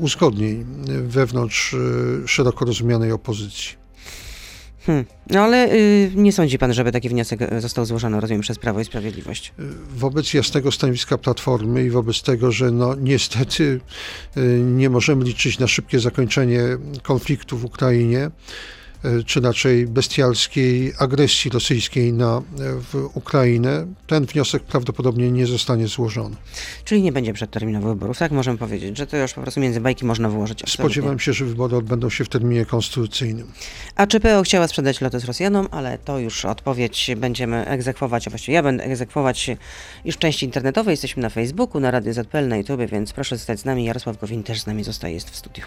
uzgodnień 0.01 0.65
wewnątrz 1.03 1.75
e, 1.75 2.29
szeroko 2.29 2.65
rozumianej 2.65 3.13
opozycji. 3.13 3.88
Hmm. 4.89 5.05
No 5.31 5.41
ale 5.41 5.73
y, 5.73 6.11
nie 6.15 6.33
sądzi 6.33 6.59
pan, 6.59 6.73
żeby 6.73 6.93
taki 6.93 7.09
wniosek 7.09 7.43
e, 7.43 7.61
został 7.61 7.85
złożony, 7.85 8.21
rozumiem, 8.21 8.41
przez 8.43 8.59
Prawo 8.59 8.81
i 8.81 8.85
Sprawiedliwość. 8.85 9.53
Wobec 9.97 10.35
jasnego 10.35 10.73
stanowiska 10.73 11.19
Platformy 11.19 11.85
i 11.85 11.91
wobec 11.91 12.23
tego, 12.23 12.53
że 12.53 12.71
no 12.71 12.95
niestety 12.95 13.81
y, 14.37 14.41
nie 14.65 14.91
możemy 14.91 15.25
liczyć 15.25 15.59
na 15.59 15.67
szybkie 15.67 16.01
zakończenie 16.01 16.61
konfliktu 17.03 17.57
w 17.59 17.65
Ukrainie, 17.65 18.27
y, 18.27 18.31
czy 19.27 19.41
raczej 19.41 19.87
bestialskiej 19.87 20.93
agresji 20.99 21.51
rosyjskiej 21.51 22.13
na 22.13 22.43
w 22.93 23.11
Ukrainę, 23.15 23.87
ten 24.07 24.27
wniosek 24.27 24.63
prawdopodobnie 24.63 25.31
nie 25.31 25.47
zostanie 25.47 25.89
złożony. 25.89 26.37
Czyli 26.85 27.03
nie 27.03 27.13
będzie 27.13 27.33
przedterminowych 27.33 27.89
wyborów, 27.89 28.19
tak 28.19 28.33
możemy 28.33 28.59
powiedzieć, 28.59 28.99
że 28.99 29.07
to 29.07 29.17
już 29.17 29.35
po 29.35 29.43
prostu 29.43 29.61
między 29.61 29.81
bajki 29.81 30.05
można 30.05 30.29
wyłożyć. 30.29 30.63
absolutnie. 30.63 30.85
Spodziewam 30.85 31.19
się, 31.19 31.33
że 31.33 31.45
wybory 31.45 31.77
odbędą 31.77 32.11
się 32.11 32.25
w 32.25 32.29
terminie 32.29 32.67
konstytucyjnym. 32.67 33.53
A 33.97 34.07
czy 34.07 34.21
PO 34.21 34.43
chciała 34.43 34.69
sprzedać 34.69 35.01
Lotos 35.01 35.25
Rosjanom, 35.25 35.69
ale 35.71 35.99
to 35.99 36.19
już 36.19 36.45
odpowiedź 36.45 37.11
będziemy 37.17 37.67
egzekwować, 37.67 38.27
a 38.27 38.31
właściwie 38.31 38.55
ja 38.55 38.63
będę 38.63 38.85
egzekwować 38.85 39.51
już 40.05 40.15
w 40.15 40.19
części 40.19 40.47
internetowej. 40.47 40.93
Jesteśmy 40.93 41.23
na 41.23 41.31
Facebooku, 41.31 41.81
na 41.81 41.91
Radio 41.91 42.13
ZPL, 42.13 42.49
na 42.49 42.57
YouTube, 42.57 42.81
więc 42.91 43.13
proszę 43.13 43.37
zostać 43.37 43.61
z 43.61 43.65
nami. 43.65 43.85
Jarosław 43.85 44.21
Gowin 44.21 44.43
też 44.43 44.61
z 44.61 44.67
nami 44.67 44.85
zostaje, 44.85 45.15
jest 45.15 45.31
w 45.31 45.37
studiu. 45.37 45.65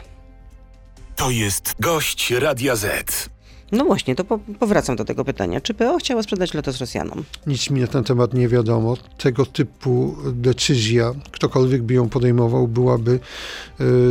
To 1.15 1.30
jest 1.30 1.75
gość 1.80 2.32
Radia 2.32 2.75
Z. 2.75 3.30
No 3.72 3.86
właśnie, 3.86 4.15
to 4.15 4.24
po, 4.24 4.39
powracam 4.60 4.96
do 4.96 5.06
tego 5.06 5.25
pytania. 5.25 5.62
Czy 5.62 5.74
PO 5.74 5.98
chciała 5.98 6.24
sprzedać 6.24 6.53
Lotos 6.53 6.77
Rosjanom? 6.77 7.24
Nic 7.48 7.70
mi 7.70 7.82
na 7.82 7.88
ten 7.88 8.03
temat 8.03 8.34
nie 8.34 8.48
wiadomo. 8.48 8.98
Tego 9.18 9.46
typu 9.46 10.18
decyzja, 10.34 11.13
ktokolwiek 11.32 11.84
by 11.84 11.94
ją 11.94 12.10
podejmował, 12.10 12.68
byłaby 12.68 13.20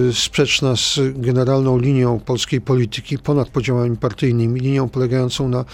y, 0.08 0.14
sprzeczna 0.14 0.76
z 0.76 0.98
generalną 1.14 1.78
linią 1.78 2.20
polskiej 2.20 2.60
polityki 2.60 3.18
ponad 3.18 3.48
podziałami 3.48 3.96
partyjnymi, 3.96 4.60
linią 4.60 4.88
polegającą 4.88 5.48
na 5.48 5.64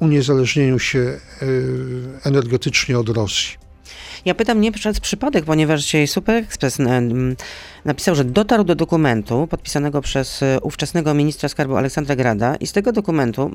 uniezależnieniu 0.00 0.78
się 0.78 0.98
y, 0.98 1.20
energetycznie 2.24 2.98
od 2.98 3.08
Rosji. 3.08 3.67
Ja 4.24 4.34
pytam 4.34 4.60
nie 4.60 4.72
przez 4.72 5.00
przypadek, 5.00 5.44
ponieważ 5.44 5.82
dzisiaj 5.82 6.06
Super 6.06 6.34
Express 6.34 6.78
napisał, 7.84 8.14
że 8.14 8.24
dotarł 8.24 8.64
do 8.64 8.74
dokumentu 8.74 9.46
podpisanego 9.46 10.00
przez 10.00 10.42
e, 10.42 10.58
ówczesnego 10.62 11.14
ministra 11.14 11.48
skarbu 11.48 11.76
Aleksandra 11.76 12.16
Grada 12.16 12.56
i 12.56 12.66
z 12.66 12.72
tego 12.72 12.92
dokumentu 12.92 13.50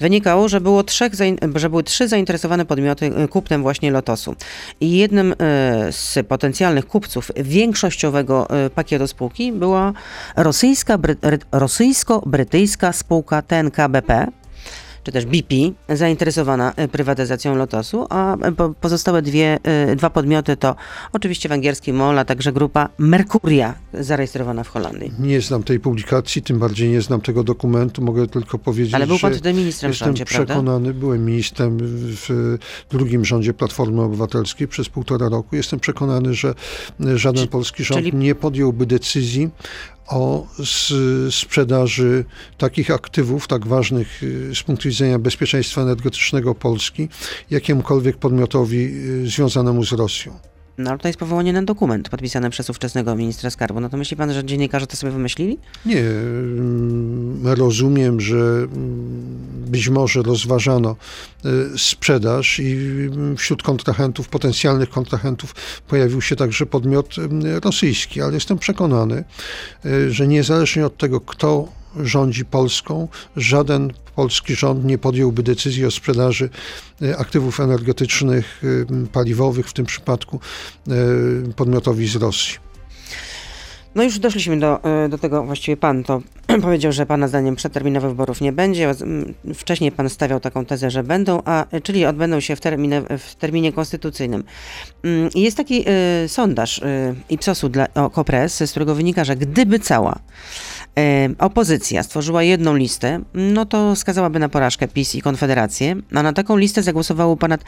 wynikało, 0.00 0.48
że, 0.48 0.60
było 0.60 0.82
trzech, 0.82 1.12
że 1.54 1.70
były 1.70 1.82
trzy 1.82 2.08
zainteresowane 2.08 2.64
podmioty 2.64 3.06
e, 3.06 3.28
kupnem 3.28 3.62
właśnie 3.62 3.90
Lotosu. 3.90 4.34
I 4.80 4.98
jednym 4.98 5.32
e, 5.32 5.34
z 5.92 6.26
potencjalnych 6.28 6.86
kupców 6.86 7.30
większościowego 7.36 8.48
pakietu 8.74 9.06
spółki 9.06 9.52
była 9.52 9.92
rosyjska, 10.36 10.98
bry- 10.98 11.16
ry- 11.22 11.38
rosyjsko-brytyjska 11.52 12.92
spółka 12.92 13.42
TNK 13.42 13.76
BP, 13.88 14.26
czy 15.08 15.12
też 15.12 15.26
BP, 15.26 15.54
zainteresowana 15.88 16.72
e, 16.76 16.88
prywatyzacją 16.88 17.54
Lotosu, 17.56 18.06
a 18.10 18.36
e, 18.36 18.52
po- 18.52 18.74
pozostałe 18.80 19.22
dwie, 19.22 19.58
e, 19.62 19.96
dwa 19.96 20.10
podmioty 20.10 20.56
to 20.56 20.76
oczywiście 21.12 21.48
węgierski 21.48 21.92
MOL, 21.92 22.18
a 22.18 22.24
także 22.24 22.52
grupa 22.52 22.88
Mercuria, 22.98 23.74
zarejestrowana 23.94 24.64
w 24.64 24.68
Holandii. 24.68 25.12
Nie 25.18 25.40
znam 25.40 25.62
tej 25.62 25.80
publikacji, 25.80 26.42
tym 26.42 26.58
bardziej 26.58 26.90
nie 26.90 27.00
znam 27.02 27.20
tego 27.20 27.44
dokumentu. 27.44 28.02
Mogę 28.02 28.26
tylko 28.26 28.58
powiedzieć, 28.58 28.94
Ale 28.94 29.06
był 29.06 29.18
pan 29.18 29.32
wtedy 29.32 29.52
ministrem 29.52 29.92
w 29.92 29.94
jestem 29.94 30.06
rządzie, 30.06 30.24
prawda? 30.24 30.46
przekonany, 30.54 30.94
byłem 30.94 31.24
ministrem 31.24 31.78
w 31.80 32.56
drugim 32.90 33.24
rządzie 33.24 33.54
Platformy 33.54 34.02
Obywatelskiej 34.02 34.68
przez 34.68 34.88
półtora 34.88 35.28
roku. 35.28 35.56
Jestem 35.56 35.80
przekonany, 35.80 36.34
że 36.34 36.54
żaden 37.14 37.44
Czy- 37.44 37.50
polski 37.50 37.84
rząd 37.84 38.00
czyli- 38.04 38.16
nie 38.16 38.34
podjąłby 38.34 38.86
decyzji 38.86 39.50
o 40.08 40.46
sprzedaży 41.30 42.24
takich 42.58 42.90
aktywów, 42.90 43.48
tak 43.48 43.66
ważnych 43.66 44.22
y, 44.22 44.54
z 44.54 44.62
punktu 44.62 44.88
widzenia 44.88 45.18
bezpieczeństwa 45.18 45.82
energetycznego 45.82 46.54
Polski, 46.54 47.08
jakiemukolwiek 47.50 48.16
podmiotowi 48.16 48.78
y, 49.24 49.30
związanemu 49.30 49.84
z 49.84 49.92
Rosją. 49.92 50.38
No 50.78 50.90
ale 50.90 50.98
to 50.98 51.08
jest 51.08 51.18
powołanie 51.18 51.52
na 51.52 51.62
dokument 51.62 52.08
podpisany 52.08 52.50
przez 52.50 52.70
ówczesnego 52.70 53.16
ministra 53.16 53.50
skarbu. 53.50 53.80
No 53.80 53.88
to 53.88 53.96
myśli 53.96 54.16
pan, 54.16 54.32
że 54.32 54.44
dziennikarze 54.44 54.86
to 54.86 54.96
sobie 54.96 55.12
wymyślili? 55.12 55.58
Nie, 55.86 56.00
mm, 56.00 57.46
rozumiem, 57.46 58.20
że 58.20 58.36
mm, 58.36 58.68
być 59.66 59.88
może 59.88 60.22
rozważano 60.22 60.96
y, 61.44 61.78
sprzedaż 61.78 62.58
i 62.58 62.72
mm, 62.72 63.36
wśród 63.36 63.62
kontrahentów, 63.62 64.28
potencjalnych 64.28 64.90
kontrahentów 64.90 65.54
pojawił 65.88 66.20
się 66.20 66.36
także 66.36 66.66
podmiot 66.66 67.14
rosyjski, 67.64 68.22
ale 68.22 68.34
jestem 68.34 68.58
przekonany, 68.58 69.24
y, 69.86 70.12
że 70.12 70.26
niezależnie 70.26 70.86
od 70.86 70.96
tego, 70.96 71.20
kto 71.20 71.77
rządzi 72.02 72.44
Polską, 72.44 73.08
żaden 73.36 73.92
polski 74.16 74.54
rząd 74.54 74.84
nie 74.84 74.98
podjąłby 74.98 75.42
decyzji 75.42 75.84
o 75.84 75.90
sprzedaży 75.90 76.50
y, 77.02 77.18
aktywów 77.18 77.60
energetycznych, 77.60 78.64
y, 78.64 78.86
paliwowych 79.12 79.68
w 79.68 79.72
tym 79.72 79.86
przypadku 79.86 80.40
y, 80.88 81.54
podmiotowi 81.54 82.06
z 82.06 82.16
Rosji. 82.16 82.54
No 83.94 84.04
już 84.04 84.18
doszliśmy 84.18 84.58
do, 84.58 84.84
e, 84.84 85.08
do 85.08 85.18
tego, 85.18 85.44
właściwie 85.44 85.76
pan 85.76 86.04
to 86.04 86.22
powiedział, 86.62 86.92
że 86.92 87.06
pana 87.06 87.28
zdaniem 87.28 87.56
przedterminowych 87.56 88.10
wyborów 88.10 88.40
nie 88.40 88.52
będzie. 88.52 88.94
Wcześniej 89.54 89.92
pan 89.92 90.10
stawiał 90.10 90.40
taką 90.40 90.64
tezę, 90.64 90.90
że 90.90 91.02
będą, 91.02 91.42
a, 91.44 91.64
czyli 91.82 92.06
odbędą 92.06 92.40
się 92.40 92.56
w, 92.56 92.60
terminie, 92.60 93.02
w 93.18 93.34
terminie 93.34 93.72
konstytucyjnym. 93.72 94.44
Mm, 95.02 95.30
Jest 95.34 95.56
taki 95.56 95.84
e, 95.86 96.28
sondaż 96.28 96.82
e, 96.82 97.14
Ipsosu 97.28 97.68
dla 97.68 97.86
o, 97.94 98.10
Kopres, 98.10 98.56
z 98.56 98.70
którego 98.70 98.94
wynika, 98.94 99.24
że 99.24 99.36
gdyby 99.36 99.78
cała 99.78 100.18
e, 100.98 101.28
opozycja 101.38 102.02
stworzyła 102.02 102.42
jedną 102.42 102.76
listę, 102.76 103.20
no 103.34 103.66
to 103.66 103.96
skazałaby 103.96 104.38
na 104.38 104.48
porażkę 104.48 104.88
PiS 104.88 105.14
i 105.14 105.22
Konfederację, 105.22 105.96
a 106.14 106.22
na 106.22 106.32
taką 106.32 106.56
listę 106.56 106.82
zagłosowało 106.82 107.36
ponad 107.36 107.64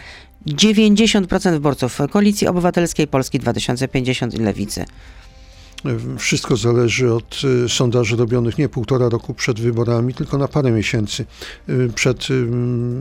90% 0.46 1.50
wyborców 1.50 1.98
Koalicji 2.10 2.46
Obywatelskiej 2.46 3.06
Polski 3.06 3.38
2050 3.38 4.34
i 4.34 4.38
Lewicy. 4.38 4.84
Wszystko 6.18 6.56
zależy 6.56 7.14
od 7.14 7.40
y, 7.64 7.68
sondaży 7.68 8.16
robionych 8.16 8.58
nie 8.58 8.68
półtora 8.68 9.08
roku 9.08 9.34
przed 9.34 9.60
wyborami, 9.60 10.14
tylko 10.14 10.38
na 10.38 10.48
parę 10.48 10.70
miesięcy 10.70 11.24
y, 11.68 11.90
przed 11.94 12.30
y, 12.30 12.46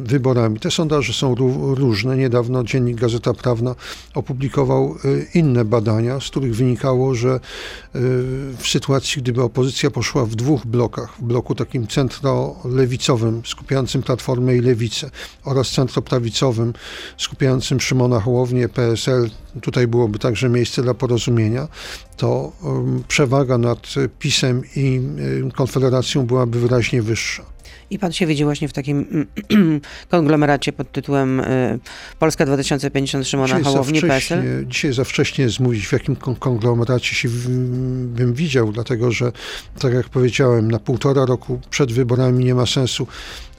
wyborami. 0.03 0.59
Te 0.59 0.71
sondaże 0.71 1.13
są 1.13 1.35
ró- 1.35 1.75
różne. 1.75 2.17
Niedawno 2.17 2.63
dziennik 2.63 2.97
Gazeta 2.97 3.33
Prawna 3.33 3.75
opublikował 4.13 4.95
inne 5.33 5.65
badania, 5.65 6.19
z 6.19 6.27
których 6.29 6.55
wynikało, 6.55 7.15
że 7.15 7.39
w 8.57 8.67
sytuacji, 8.67 9.21
gdyby 9.21 9.43
opozycja 9.43 9.91
poszła 9.91 10.25
w 10.25 10.35
dwóch 10.35 10.65
blokach, 10.65 11.15
w 11.19 11.23
bloku 11.23 11.55
takim 11.55 11.87
centrolewicowym, 11.87 13.41
skupiającym 13.45 14.03
Platformę 14.03 14.55
i 14.55 14.61
Lewicę 14.61 15.09
oraz 15.43 15.69
centroprawicowym, 15.69 16.73
skupiającym 17.17 17.79
Szymona 17.79 18.19
Hołownię, 18.19 18.69
PSL, 18.69 19.29
tutaj 19.61 19.87
byłoby 19.87 20.19
także 20.19 20.49
miejsce 20.49 20.81
dla 20.81 20.93
porozumienia, 20.93 21.67
to 22.17 22.51
um, 22.63 23.03
przewaga 23.07 23.57
nad 23.57 23.87
PiSem 24.19 24.61
i 24.75 25.01
y, 25.47 25.51
Konfederacją 25.55 26.25
byłaby 26.25 26.59
wyraźnie 26.59 27.01
wyższa. 27.01 27.58
I 27.89 27.99
pan 27.99 28.11
się 28.11 28.25
widzi 28.25 28.43
właśnie 28.43 28.67
w 28.67 28.73
takim 28.73 29.27
konglomeracie 30.09 30.73
pod 30.73 30.91
tytułem 30.91 31.39
y, 31.39 31.79
Polska 32.19 32.45
2050 32.45 33.27
Szymona 33.27 33.47
Dzisiaj 33.47 33.63
Hołowni, 33.63 34.01
PSL? 34.01 34.43
dzisiaj 34.67 34.93
za 34.93 35.03
wcześnie 35.03 35.45
jest 35.45 35.59
mówić, 35.59 35.87
w 35.87 35.91
jakim 35.93 36.15
kon- 36.15 36.35
konglomeracie 36.35 37.15
się 37.15 37.29
bym 38.05 38.33
widział, 38.33 38.71
dlatego 38.71 39.11
że, 39.11 39.31
tak 39.79 39.93
jak 39.93 40.09
powiedziałem, 40.09 40.71
na 40.71 40.79
półtora 40.79 41.25
roku 41.25 41.61
przed 41.69 41.91
wyborami 41.91 42.45
nie 42.45 42.55
ma 42.55 42.65
sensu 42.65 43.07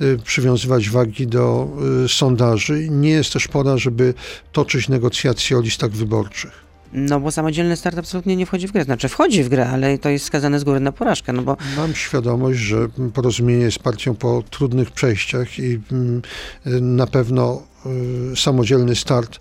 y, 0.00 0.18
przywiązywać 0.24 0.90
wagi 0.90 1.26
do 1.26 1.68
y, 2.04 2.08
sondaży. 2.08 2.88
Nie 2.90 3.10
jest 3.10 3.32
też 3.32 3.48
pora, 3.48 3.78
żeby 3.78 4.14
toczyć 4.52 4.88
negocjacje 4.88 5.58
o 5.58 5.60
listach 5.60 5.90
wyborczych. 5.90 6.69
No 6.92 7.20
bo 7.20 7.30
samodzielny 7.30 7.76
start 7.76 7.98
absolutnie 7.98 8.36
nie 8.36 8.46
wchodzi 8.46 8.68
w 8.68 8.72
grę. 8.72 8.84
Znaczy 8.84 9.08
wchodzi 9.08 9.44
w 9.44 9.48
grę, 9.48 9.68
ale 9.68 9.98
to 9.98 10.08
jest 10.08 10.24
skazane 10.24 10.60
z 10.60 10.64
góry 10.64 10.80
na 10.80 10.92
porażkę, 10.92 11.32
no 11.32 11.42
bo 11.42 11.56
Mam 11.76 11.94
świadomość, 11.94 12.58
że 12.58 12.88
porozumienie 13.14 13.64
jest 13.64 13.78
partią 13.78 14.14
po 14.14 14.42
trudnych 14.50 14.90
przejściach 14.90 15.58
i 15.58 15.80
mm, 15.92 16.22
na 16.96 17.06
pewno 17.06 17.62
y, 18.32 18.36
samodzielny 18.36 18.96
start 18.96 19.40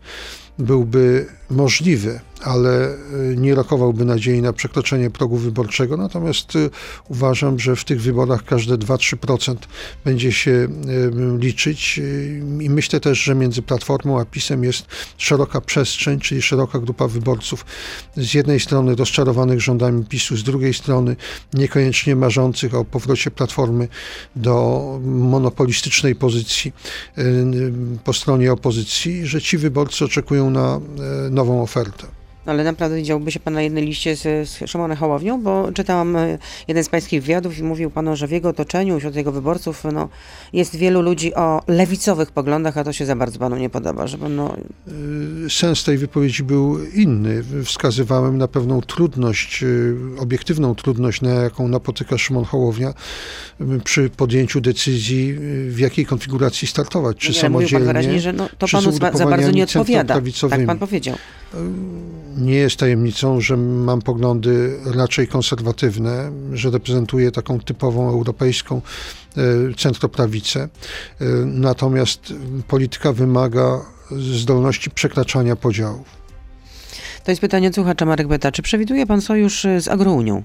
byłby 0.59 1.25
możliwy, 1.49 2.19
ale 2.41 2.95
y, 3.31 3.35
nie 3.37 3.55
rokowałby 3.55 4.05
nadziei 4.05 4.41
na 4.41 4.53
przekroczenie 4.53 5.09
progu 5.09 5.37
wyborczego. 5.37 5.97
Natomiast 5.97 6.55
y, 6.55 6.69
uważam, 7.09 7.59
że 7.59 7.75
w 7.75 7.83
tych 7.83 8.01
wyborach 8.01 8.43
każde 8.43 8.77
2-3% 8.77 9.55
będzie 10.05 10.31
się 10.31 10.51
y, 10.51 10.67
liczyć 11.37 12.01
i 12.59 12.69
myślę 12.69 12.99
też, 12.99 13.23
że 13.23 13.35
między 13.35 13.61
Platformą 13.61 14.19
a 14.19 14.25
PiSem 14.25 14.63
jest 14.63 14.85
szeroka 15.17 15.61
przestrzeń, 15.61 16.19
czyli 16.19 16.41
szeroka 16.41 16.79
grupa 16.79 17.07
wyborców. 17.07 17.65
Z 18.17 18.33
jednej 18.33 18.59
strony 18.59 18.95
rozczarowanych 18.95 19.61
rządami 19.61 20.05
PiSu, 20.05 20.37
z 20.37 20.43
drugiej 20.43 20.73
strony 20.73 21.15
niekoniecznie 21.53 22.15
marzących 22.15 22.75
o 22.75 22.85
powrocie 22.85 23.31
Platformy 23.31 23.87
do 24.35 24.99
monopolistycznej 25.03 26.15
pozycji 26.15 26.73
po 28.03 28.13
stronie 28.13 28.51
opozycji, 28.51 29.27
że 29.27 29.41
ci 29.41 29.57
wyborcy 29.57 30.05
oczekują 30.05 30.49
na 30.49 30.79
nową 31.39 31.61
ofertę. 31.61 32.18
Ale 32.45 32.63
naprawdę 32.63 32.95
widziałby 32.95 33.31
się 33.31 33.39
pan 33.39 33.53
na 33.53 33.61
jednej 33.61 33.85
liście 33.85 34.15
z, 34.15 34.49
z 34.49 34.69
Szymonem 34.69 34.97
Hołownią, 34.97 35.41
bo 35.41 35.71
czytałam 35.71 36.15
e, 36.15 36.37
jeden 36.67 36.83
z 36.83 36.89
pańskich 36.89 37.21
wywiadów 37.21 37.57
i 37.57 37.63
mówił 37.63 37.89
pan, 37.89 38.15
że 38.15 38.27
w 38.27 38.31
jego 38.31 38.49
otoczeniu, 38.49 38.99
wśród 38.99 39.15
jego 39.15 39.31
wyborców, 39.31 39.83
no, 39.93 40.09
jest 40.53 40.75
wielu 40.75 41.01
ludzi 41.01 41.35
o 41.35 41.61
lewicowych 41.67 42.31
poglądach, 42.31 42.77
a 42.77 42.83
to 42.83 42.93
się 42.93 43.05
za 43.05 43.15
bardzo 43.15 43.39
panu 43.39 43.57
nie 43.57 43.69
podoba. 43.69 44.07
Żeby, 44.07 44.29
no... 44.29 44.55
E, 45.45 45.49
sens 45.49 45.83
tej 45.83 45.97
wypowiedzi 45.97 46.43
był 46.43 46.85
inny. 46.85 47.43
Wskazywałem 47.65 48.37
na 48.37 48.47
pewną 48.47 48.81
trudność, 48.81 49.63
e, 49.63 50.21
obiektywną 50.21 50.75
trudność, 50.75 51.21
na 51.21 51.29
jaką 51.29 51.67
napotyka 51.67 52.17
Szymon 52.17 52.45
Hołownia 52.45 52.93
przy 53.83 54.09
podjęciu 54.09 54.61
decyzji, 54.61 55.35
w 55.67 55.79
jakiej 55.79 56.05
konfiguracji 56.05 56.67
startować. 56.67 57.17
Czy 57.17 57.31
nie, 57.31 57.39
samodzielnie, 57.39 57.65
mówił 57.65 57.79
pan 57.79 57.87
wyraźnie, 57.87 58.21
że 58.21 58.33
no, 58.33 58.49
to 58.57 58.67
panu 58.71 58.91
za 58.91 59.25
bardzo 59.25 59.51
nie 59.51 59.63
odpowiada. 59.63 60.21
Tak 60.49 60.65
pan 60.65 60.79
powiedział 60.79 61.15
nie 62.39 62.55
jest 62.55 62.77
tajemnicą, 62.77 63.41
że 63.41 63.57
mam 63.57 64.01
poglądy 64.01 64.79
raczej 64.85 65.27
konserwatywne, 65.27 66.31
że 66.53 66.69
reprezentuję 66.69 67.31
taką 67.31 67.59
typową 67.59 68.09
europejską 68.09 68.81
e, 69.37 69.41
centroprawicę. 69.77 70.59
E, 70.61 71.25
natomiast 71.45 72.33
polityka 72.67 73.13
wymaga 73.13 73.81
zdolności 74.11 74.89
przekraczania 74.89 75.55
podziałów. 75.55 76.07
To 77.23 77.31
jest 77.31 77.41
pytanie 77.41 77.73
słuchacza 77.73 78.05
Marek 78.05 78.27
Beta. 78.27 78.51
Czy 78.51 78.61
przewiduje 78.61 79.05
pan 79.05 79.21
sojusz 79.21 79.67
z 79.79 79.87
Agrounią? 79.87 80.43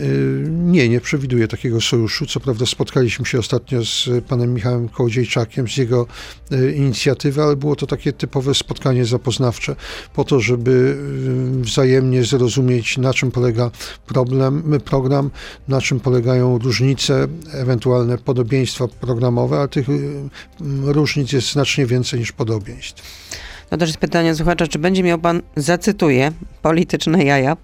Y, 0.00 0.46
nie, 0.48 0.88
nie 0.88 1.00
przewiduję 1.00 1.48
takiego 1.48 1.80
sojuszu. 1.80 2.26
Co 2.26 2.40
prawda 2.40 2.66
spotkaliśmy 2.66 3.26
się 3.26 3.38
ostatnio 3.38 3.84
z 3.84 4.08
panem 4.28 4.54
Michałem 4.54 4.88
Kołodziejczakiem, 4.88 5.68
z 5.68 5.76
jego 5.76 6.06
y, 6.52 6.72
inicjatywy, 6.72 7.42
ale 7.42 7.56
było 7.56 7.76
to 7.76 7.86
takie 7.86 8.12
typowe 8.12 8.54
spotkanie 8.54 9.04
zapoznawcze 9.04 9.76
po 10.14 10.24
to, 10.24 10.40
żeby 10.40 10.70
y, 11.60 11.62
wzajemnie 11.62 12.24
zrozumieć, 12.24 12.98
na 12.98 13.14
czym 13.14 13.30
polega 13.30 13.70
problem, 14.06 14.80
program, 14.84 15.30
na 15.68 15.80
czym 15.80 16.00
polegają 16.00 16.58
różnice, 16.58 17.28
ewentualne 17.52 18.18
podobieństwa 18.18 18.88
programowe, 18.88 19.58
ale 19.58 19.68
tych 19.68 19.86
różnic 20.84 21.32
jest 21.32 21.52
znacznie 21.52 21.86
więcej 21.86 22.20
niż 22.20 22.32
podobieństw. 22.32 23.02
No 23.72 23.78
też 23.78 23.88
jest 23.88 23.98
pytanie 23.98 24.34
słuchacza, 24.34 24.66
czy 24.66 24.78
będzie 24.78 25.02
miał 25.02 25.18
pan, 25.18 25.42
zacytuję, 25.56 26.32
polityczne 26.62 27.24
jaja 27.24 27.56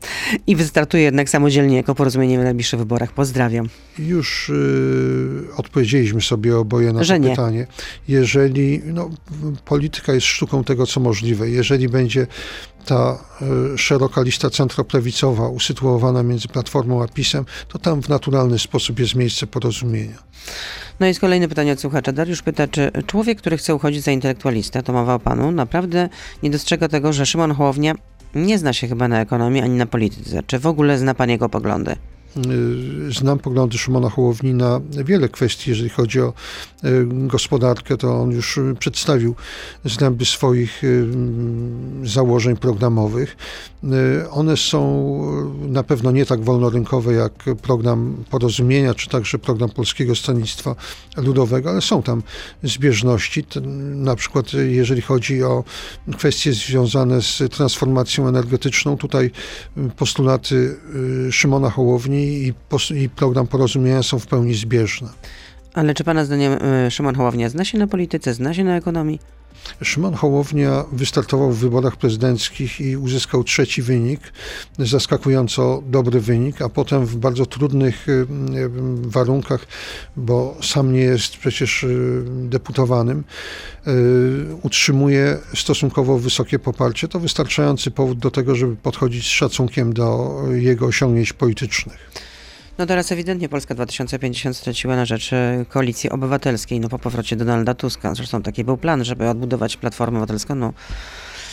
i 0.46 0.56
wystartuje 0.56 1.02
jednak 1.02 1.30
samodzielnie 1.30 1.76
jako 1.76 1.94
porozumienie 1.94 2.38
w 2.38 2.42
najbliższych 2.42 2.78
wyborach. 2.78 3.12
Pozdrawiam. 3.12 3.68
Już 3.98 4.48
y, 4.48 5.46
odpowiedzieliśmy 5.56 6.20
sobie 6.20 6.56
oboje 6.56 6.92
na 6.92 7.04
Że 7.04 7.14
to 7.14 7.18
nie. 7.18 7.30
pytanie. 7.30 7.66
Jeżeli, 8.08 8.82
no, 8.84 9.10
polityka 9.64 10.12
jest 10.12 10.26
sztuką 10.26 10.64
tego, 10.64 10.86
co 10.86 11.00
możliwe. 11.00 11.50
Jeżeli 11.50 11.88
będzie 11.88 12.26
ta 12.88 13.18
y, 13.74 13.78
szeroka 13.78 14.22
lista 14.22 14.50
centroprawicowa 14.50 15.48
usytuowana 15.48 16.22
między 16.22 16.48
Platformą 16.48 17.02
a 17.02 17.08
PiSem, 17.08 17.44
to 17.68 17.78
tam 17.78 18.02
w 18.02 18.08
naturalny 18.08 18.58
sposób 18.58 18.98
jest 18.98 19.14
miejsce 19.14 19.46
porozumienia. 19.46 20.18
No 21.00 21.06
jest 21.06 21.20
kolejne 21.20 21.48
pytanie 21.48 21.72
od 21.72 21.80
słuchacza. 21.80 22.12
Dariusz 22.12 22.42
pyta, 22.42 22.68
czy 22.68 22.90
człowiek, 23.06 23.38
który 23.38 23.56
chce 23.56 23.74
uchodzić 23.74 24.04
za 24.04 24.10
intelektualistę, 24.10 24.82
to 24.82 24.92
mowa 24.92 25.14
o 25.14 25.18
panu, 25.18 25.52
naprawdę 25.52 26.08
nie 26.42 26.50
dostrzega 26.50 26.88
tego, 26.88 27.12
że 27.12 27.26
Szymon 27.26 27.54
Hołownia 27.54 27.94
nie 28.34 28.58
zna 28.58 28.72
się 28.72 28.88
chyba 28.88 29.08
na 29.08 29.20
ekonomii 29.20 29.62
ani 29.62 29.74
na 29.74 29.86
polityce. 29.86 30.42
Czy 30.46 30.58
w 30.58 30.66
ogóle 30.66 30.98
zna 30.98 31.14
pan 31.14 31.30
jego 31.30 31.48
poglądy? 31.48 31.96
Y, 32.36 33.12
znam 33.12 33.38
poglądy 33.38 33.78
Szymona 33.78 34.10
Hołowni 34.10 34.54
na 34.54 34.80
wiele 35.04 35.28
kwestii, 35.28 35.70
jeżeli 35.70 35.90
chodzi 35.90 36.20
o 36.20 36.32
y, 36.84 37.06
gospodarkę, 37.06 37.96
to 37.96 38.20
on 38.20 38.30
już 38.30 38.60
przedstawił 38.78 39.34
zęby 39.84 40.24
swoich 40.24 40.84
y, 40.84 41.06
założeń 42.04 42.56
programowych. 42.56 43.36
One 44.30 44.56
są 44.56 44.78
na 45.68 45.82
pewno 45.82 46.10
nie 46.10 46.26
tak 46.26 46.40
wolnorynkowe 46.40 47.12
jak 47.12 47.32
program 47.62 48.24
Porozumienia, 48.30 48.94
czy 48.94 49.08
także 49.08 49.38
program 49.38 49.70
Polskiego 49.70 50.14
Stronnictwa 50.14 50.74
Ludowego, 51.16 51.70
ale 51.70 51.80
są 51.80 52.02
tam 52.02 52.22
zbieżności. 52.62 53.44
Na 53.94 54.16
przykład 54.16 54.46
jeżeli 54.52 55.02
chodzi 55.02 55.42
o 55.42 55.64
kwestie 56.16 56.52
związane 56.52 57.22
z 57.22 57.42
transformacją 57.50 58.28
energetyczną, 58.28 58.96
tutaj 58.96 59.30
postulaty 59.96 60.76
Szymona 61.30 61.70
Hołowni 61.70 62.17
i, 62.18 62.54
program 63.16 63.46
porozumienia 63.46 64.02
są 64.02 64.18
w 64.18 64.26
pełni 64.26 64.54
zbieżne. 64.54 65.08
Ale 65.74 65.94
czy 65.94 66.04
Pana 66.04 66.24
zdaniem 66.24 66.52
y, 66.86 66.90
Szymon 66.90 67.14
Hołownia 67.14 67.48
zna 67.48 67.64
się 67.64 67.78
na 67.78 67.86
polityce, 67.86 68.34
zna 68.34 68.54
się 68.54 68.64
na 68.64 68.76
ekonomii? 68.76 69.18
Szymon 69.82 70.14
Hołownia 70.14 70.84
wystartował 70.92 71.52
w 71.52 71.58
wyborach 71.58 71.96
prezydenckich 71.96 72.80
i 72.80 72.96
uzyskał 72.96 73.44
trzeci 73.44 73.82
wynik, 73.82 74.20
zaskakująco 74.78 75.82
dobry 75.86 76.20
wynik, 76.20 76.62
a 76.62 76.68
potem 76.68 77.06
w 77.06 77.16
bardzo 77.16 77.46
trudnych 77.46 78.08
y, 78.08 78.26
warunkach, 79.02 79.66
bo 80.16 80.56
sam 80.62 80.92
nie 80.92 81.00
jest 81.00 81.36
przecież 81.36 81.82
y, 81.82 82.24
deputowanym, 82.26 83.24
utrzymuje 84.62 85.38
stosunkowo 85.54 86.18
wysokie 86.18 86.58
poparcie. 86.58 87.08
To 87.08 87.20
wystarczający 87.20 87.90
powód 87.90 88.18
do 88.18 88.30
tego, 88.30 88.54
żeby 88.54 88.76
podchodzić 88.76 89.24
z 89.26 89.30
szacunkiem 89.30 89.92
do 89.92 90.38
jego 90.52 90.86
osiągnięć 90.86 91.32
politycznych. 91.32 92.10
No 92.78 92.86
teraz 92.86 93.12
ewidentnie 93.12 93.48
Polska 93.48 93.74
2050 93.74 94.56
straciła 94.56 94.96
na 94.96 95.04
rzecz 95.04 95.30
koalicji 95.68 96.10
obywatelskiej, 96.10 96.80
no 96.80 96.88
po 96.88 96.98
powrocie 96.98 97.36
Donalda 97.36 97.74
Tuska. 97.74 98.14
Zresztą 98.14 98.42
taki 98.42 98.64
był 98.64 98.76
plan, 98.76 99.04
żeby 99.04 99.28
odbudować 99.28 99.76
Platformę 99.76 100.18
Obywatelską, 100.18 100.54
no 100.54 100.72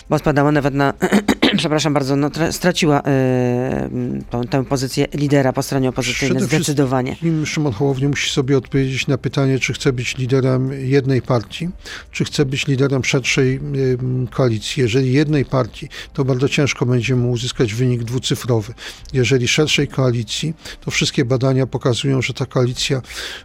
bo 0.10 0.20
spadała 0.20 0.52
nawet 0.52 0.74
na, 0.74 0.94
przepraszam 1.58 1.94
bardzo, 1.94 2.16
no, 2.16 2.30
straciła 2.52 3.00
y, 3.00 4.48
tę 4.50 4.66
pozycję 4.66 5.08
lidera 5.14 5.54
po 5.54 5.64
stronie 5.64 5.90
opozycyjnej 5.90 6.44
zdecydowanie. 6.44 7.16
Szymon 7.46 7.74
Hołownia 7.74 8.10
musi 8.10 8.32
sobie 8.32 8.58
odpowiedzieć 8.58 9.08
na 9.08 9.18
pytanie, 9.18 9.60
czy 9.60 9.74
chce 9.74 9.94
być 9.94 10.18
liderem 10.18 10.72
jednej 10.88 11.22
partii, 11.22 11.70
czy 12.12 12.26
chce 12.26 12.46
być 12.46 12.68
liderem 12.68 13.04
szerszej 13.04 13.56
y, 13.56 14.30
koalicji. 14.32 14.82
Jeżeli 14.82 15.14
jednej 15.14 15.46
partii, 15.46 15.90
to 16.14 16.26
bardzo 16.26 16.50
ciężko 16.50 16.86
będzie 16.86 17.16
mu 17.16 17.32
uzyskać 17.32 17.74
wynik 17.74 18.04
dwucyfrowy. 18.04 18.74
Jeżeli 19.14 19.48
szerszej 19.48 19.88
koalicji, 19.88 20.54
to 20.82 20.92
wszystkie 20.92 21.26
badania 21.26 21.68
pokazują, 21.68 22.22
że 22.22 22.34
ta 22.34 22.46
koalicja 22.46 23.02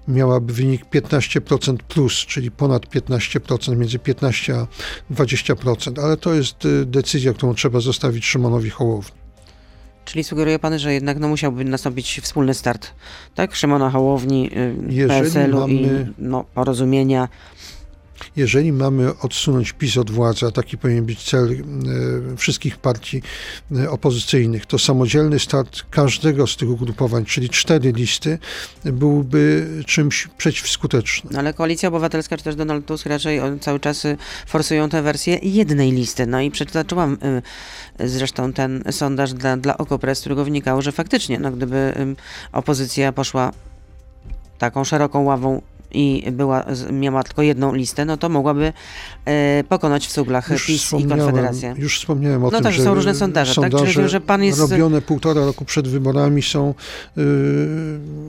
miałaby 0.09 0.53
wynik 0.53 0.85
15% 0.85 1.77
plus, 1.89 2.13
czyli 2.15 2.51
ponad 2.51 2.87
15%, 2.87 3.77
między 3.77 3.99
15 3.99 4.55
a 4.55 4.67
20%, 5.15 6.05
ale 6.05 6.17
to 6.17 6.35
jest 6.35 6.50
jest 6.51 6.65
y, 6.65 6.87
decyzja, 6.87 7.33
którą 7.33 7.55
trzeba 7.55 7.81
zostawić 7.81 8.25
Szymonowi 8.25 8.71
Hołowni. 8.71 9.21
Czyli 10.05 10.25
sugeruje 10.25 10.59
pan, 10.59 10.79
że 10.79 10.95
jednak 10.95 11.19
no, 11.19 11.29
musiałby 11.29 11.65
nastąpić 11.65 12.21
wspólny 12.23 12.55
start, 12.55 12.91
tak? 13.35 13.55
Szymona 13.55 13.91
Hołowni, 13.91 14.51
y, 15.01 15.09
PSL-u 15.09 15.61
mamy... 15.61 15.73
i 15.73 15.89
no, 16.19 16.45
porozumienia 16.55 17.29
jeżeli 18.37 18.73
mamy 18.73 19.19
odsunąć 19.19 19.73
PiS 19.73 19.97
od 19.97 20.11
władzy, 20.11 20.47
a 20.47 20.51
taki 20.51 20.79
powinien 20.79 21.05
być 21.05 21.31
cel 21.31 21.53
e, 21.53 22.37
wszystkich 22.37 22.79
partii 22.79 23.23
e, 23.77 23.91
opozycyjnych, 23.91 24.67
to 24.67 24.79
samodzielny 24.79 25.39
start 25.39 25.83
każdego 25.91 26.47
z 26.47 26.57
tych 26.57 26.71
ugrupowań, 26.71 27.25
czyli 27.25 27.49
cztery 27.49 27.93
listy, 27.93 28.39
byłby 28.85 29.67
czymś 29.87 30.29
przeciwskutecznym. 30.39 31.37
Ale 31.37 31.55
Koalicja 31.55 31.89
Obywatelska, 31.89 32.37
czy 32.37 32.45
też 32.45 32.57
Donald 32.57 32.87
Tusk 32.87 33.07
raczej 33.07 33.41
cały 33.61 33.81
czas 33.81 34.07
forsują 34.47 34.89
tę 34.89 35.03
wersję 35.03 35.39
jednej 35.43 35.93
listy. 35.93 36.27
No 36.27 36.41
i 36.41 36.51
przeczytałam 36.51 37.17
zresztą 38.01 38.53
ten 38.53 38.83
sondaż 38.91 39.33
dla, 39.33 39.57
dla 39.57 39.79
Okopres, 39.79 40.19
z 40.19 40.21
którego 40.21 40.45
wynikało, 40.45 40.83
że 40.83 40.93
faktycznie, 40.93 41.39
no, 41.39 41.51
gdyby 41.51 41.95
opozycja 42.53 43.13
poszła 43.13 43.53
taką 44.59 44.85
szeroką 44.85 45.23
ławą 45.23 45.63
i 45.93 46.33
była, 46.33 46.65
miała 46.93 47.23
tylko 47.23 47.43
jedną 47.43 47.75
listę, 47.75 48.05
no 48.05 48.17
to 48.17 48.29
mogłaby 48.29 48.73
e, 49.25 49.65
pokonać 49.69 50.07
w 50.07 50.13
cuglach 50.13 50.51
już 50.51 50.67
PiS 50.67 50.93
i 50.93 51.05
Konfederację. 51.05 51.75
Już 51.79 51.99
wspomniałem 51.99 52.45
o 52.45 52.47
no 52.47 52.51
tym, 52.51 52.63
tak, 52.63 52.73
że 52.73 52.83
są 52.85 52.95
różne 52.95 53.15
sondaże, 53.15 53.55
sondaże 53.55 53.85
tak? 53.85 53.95
Czyli, 53.95 54.09
że 54.09 54.21
pan 54.21 54.45
jest... 54.45 54.61
robione 54.61 55.03
półtora 55.03 55.45
roku 55.45 55.65
przed 55.65 55.89
wyborami 55.89 56.43
są 56.43 56.75
y, 57.19 57.23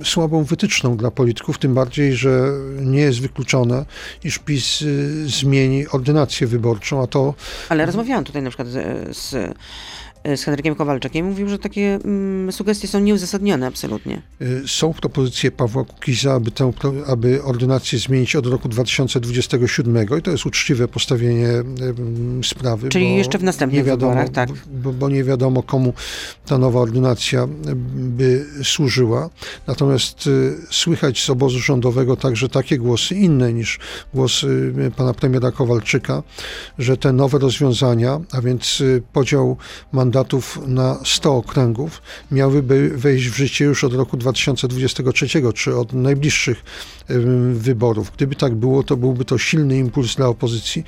słabą 0.03 0.43
wytyczną 0.43 0.97
dla 0.97 1.11
polityków, 1.11 1.57
tym 1.57 1.73
bardziej, 1.73 2.13
że 2.13 2.49
nie 2.79 3.01
jest 3.01 3.21
wykluczone, 3.21 3.85
iż 4.23 4.39
PiS 4.39 4.81
y, 4.81 5.29
zmieni 5.29 5.87
ordynację 5.87 6.47
wyborczą, 6.47 7.03
a 7.03 7.07
to... 7.07 7.33
Ale 7.69 7.85
rozmawiałam 7.85 8.23
tutaj 8.23 8.41
na 8.41 8.49
przykład 8.49 8.67
z, 8.67 9.17
z 9.17 9.35
z 10.35 10.43
Henrykiem 10.43 10.75
Kowalczykiem 10.75 11.25
mówił, 11.25 11.49
że 11.49 11.59
takie 11.59 11.99
mm, 12.05 12.51
sugestie 12.51 12.87
są 12.87 12.99
nieuzasadnione 12.99 13.67
absolutnie. 13.67 14.21
E, 14.41 14.45
są 14.67 14.93
propozycje 14.93 15.51
Pawła 15.51 15.83
Kukiza, 15.83 16.33
aby, 16.33 16.51
tę, 16.51 16.71
aby 17.07 17.43
ordynację 17.43 17.99
zmienić 17.99 18.35
od 18.35 18.45
roku 18.45 18.69
2027 18.69 20.05
i 20.19 20.21
to 20.21 20.31
jest 20.31 20.45
uczciwe 20.45 20.87
postawienie 20.87 21.47
sprawy. 22.43 22.89
Czyli 22.89 23.15
jeszcze 23.15 23.37
w 23.37 23.43
następnych 23.43 23.85
wiadomo, 23.85 24.11
wyborach, 24.11 24.29
tak. 24.29 24.49
Bo, 24.71 24.93
bo, 24.93 25.09
nie 25.09 25.23
wiadomo, 25.23 25.63
komu 25.63 25.93
ta 26.45 26.57
nowa 26.57 26.79
ordynacja 26.79 27.47
by 27.93 28.45
służyła. 28.63 29.29
Natomiast 29.67 30.27
y, 30.27 30.53
słychać 30.71 31.23
z 31.23 31.29
obozu 31.29 31.59
rządowego 31.59 32.15
także 32.15 32.49
takie 32.49 32.77
głosy 32.77 33.15
inne 33.15 33.53
niż 33.53 33.79
głosy 34.13 34.73
pana 34.97 35.13
premiera 35.13 35.51
Kowalczyka, 35.51 36.23
że 36.79 36.97
te 36.97 37.13
nowe 37.13 37.39
rozwiązania, 37.39 38.19
a 38.31 38.41
więc 38.41 38.81
y, 38.81 39.03
podział 39.13 39.57
mandatów 39.91 40.10
mandatów 40.11 40.59
na 40.67 40.99
100 41.05 41.35
okręgów 41.37 42.01
miałyby 42.31 42.89
wejść 42.89 43.29
w 43.29 43.35
życie 43.35 43.65
już 43.65 43.83
od 43.83 43.93
roku 43.93 44.17
2023, 44.17 45.27
czy 45.55 45.77
od 45.77 45.93
najbliższych 45.93 46.63
wyborów. 47.53 48.11
Gdyby 48.15 48.35
tak 48.35 48.55
było, 48.55 48.83
to 48.83 48.97
byłby 48.97 49.25
to 49.25 49.37
silny 49.37 49.77
impuls 49.77 50.15
dla 50.15 50.27
opozycji, 50.27 50.83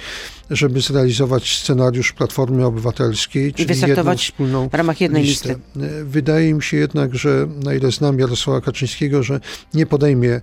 żeby 0.50 0.82
zrealizować 0.82 1.58
scenariusz 1.58 2.12
Platformy 2.12 2.66
Obywatelskiej, 2.66 3.54
czyli 3.54 3.80
jedną 3.88 4.18
wspólną 4.18 4.70
w 4.70 4.74
ramach 4.74 5.02
jednej 5.02 5.24
listę. 5.24 5.50
listy. 5.50 5.96
E, 6.00 6.04
wydaje 6.04 6.54
mi 6.54 6.64
się 6.64 6.78
jednak, 6.78 7.16
że 7.16 7.48
na 7.64 7.74
ile 7.74 7.92
znam 7.92 8.20
Jarosława 8.20 8.62
Kaczyńskiego, 8.62 9.24
że 9.24 9.40
nie 9.74 9.86
podejmie 9.86 10.42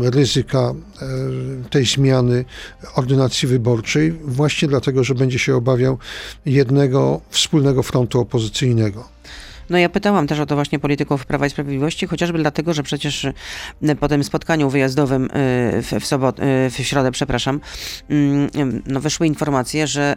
ryzyka 0.00 0.58
e, 0.58 1.06
tej 1.70 1.84
zmiany 1.84 2.44
ordynacji 2.94 3.48
wyborczej, 3.48 4.12
właśnie 4.12 4.68
dlatego, 4.68 5.04
że 5.04 5.14
będzie 5.14 5.38
się 5.38 5.56
obawiał 5.56 5.98
jednego 6.46 7.20
wspólnego 7.30 7.47
frontu 7.82 8.20
opozycyjnego. 8.20 9.08
No 9.70 9.78
ja 9.78 9.88
pytałam 9.88 10.26
też 10.26 10.40
o 10.40 10.46
to 10.46 10.54
właśnie 10.54 10.78
polityków 10.78 11.26
Prawa 11.26 11.46
i 11.46 11.50
Sprawiedliwości, 11.50 12.06
chociażby 12.06 12.38
dlatego, 12.38 12.74
że 12.74 12.82
przecież 12.82 13.24
y, 13.24 13.34
po 14.00 14.08
tym 14.08 14.24
spotkaniu 14.24 14.70
wyjazdowym 14.70 15.24
y, 15.24 15.28
w, 15.82 15.92
w, 16.00 16.06
sobot, 16.06 16.40
y, 16.40 16.42
w 16.70 16.74
środę, 16.76 17.10
przepraszam, 17.10 17.60
mm, 18.08 18.82
no 18.86 19.00
wyszły 19.00 19.26
informacje, 19.26 19.86
że 19.86 20.16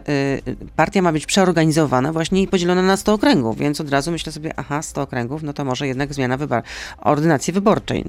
partia 0.76 1.02
ma 1.02 1.12
być 1.12 1.26
przeorganizowana 1.26 2.12
właśnie 2.12 2.42
i 2.42 2.48
podzielona 2.48 2.82
na 2.82 2.96
100 2.96 3.14
okręgów, 3.14 3.58
więc 3.58 3.80
od 3.80 3.90
razu 3.90 4.10
myślę 4.10 4.32
sobie, 4.32 4.52
aha, 4.56 4.82
100 4.82 5.02
okręgów, 5.02 5.42
no 5.42 5.52
to 5.52 5.64
może 5.64 5.86
jednak 5.86 6.14
zmiana 6.14 6.36
wybar 6.36 6.62
ordynacji 6.98 7.52
wyborczej. 7.52 8.04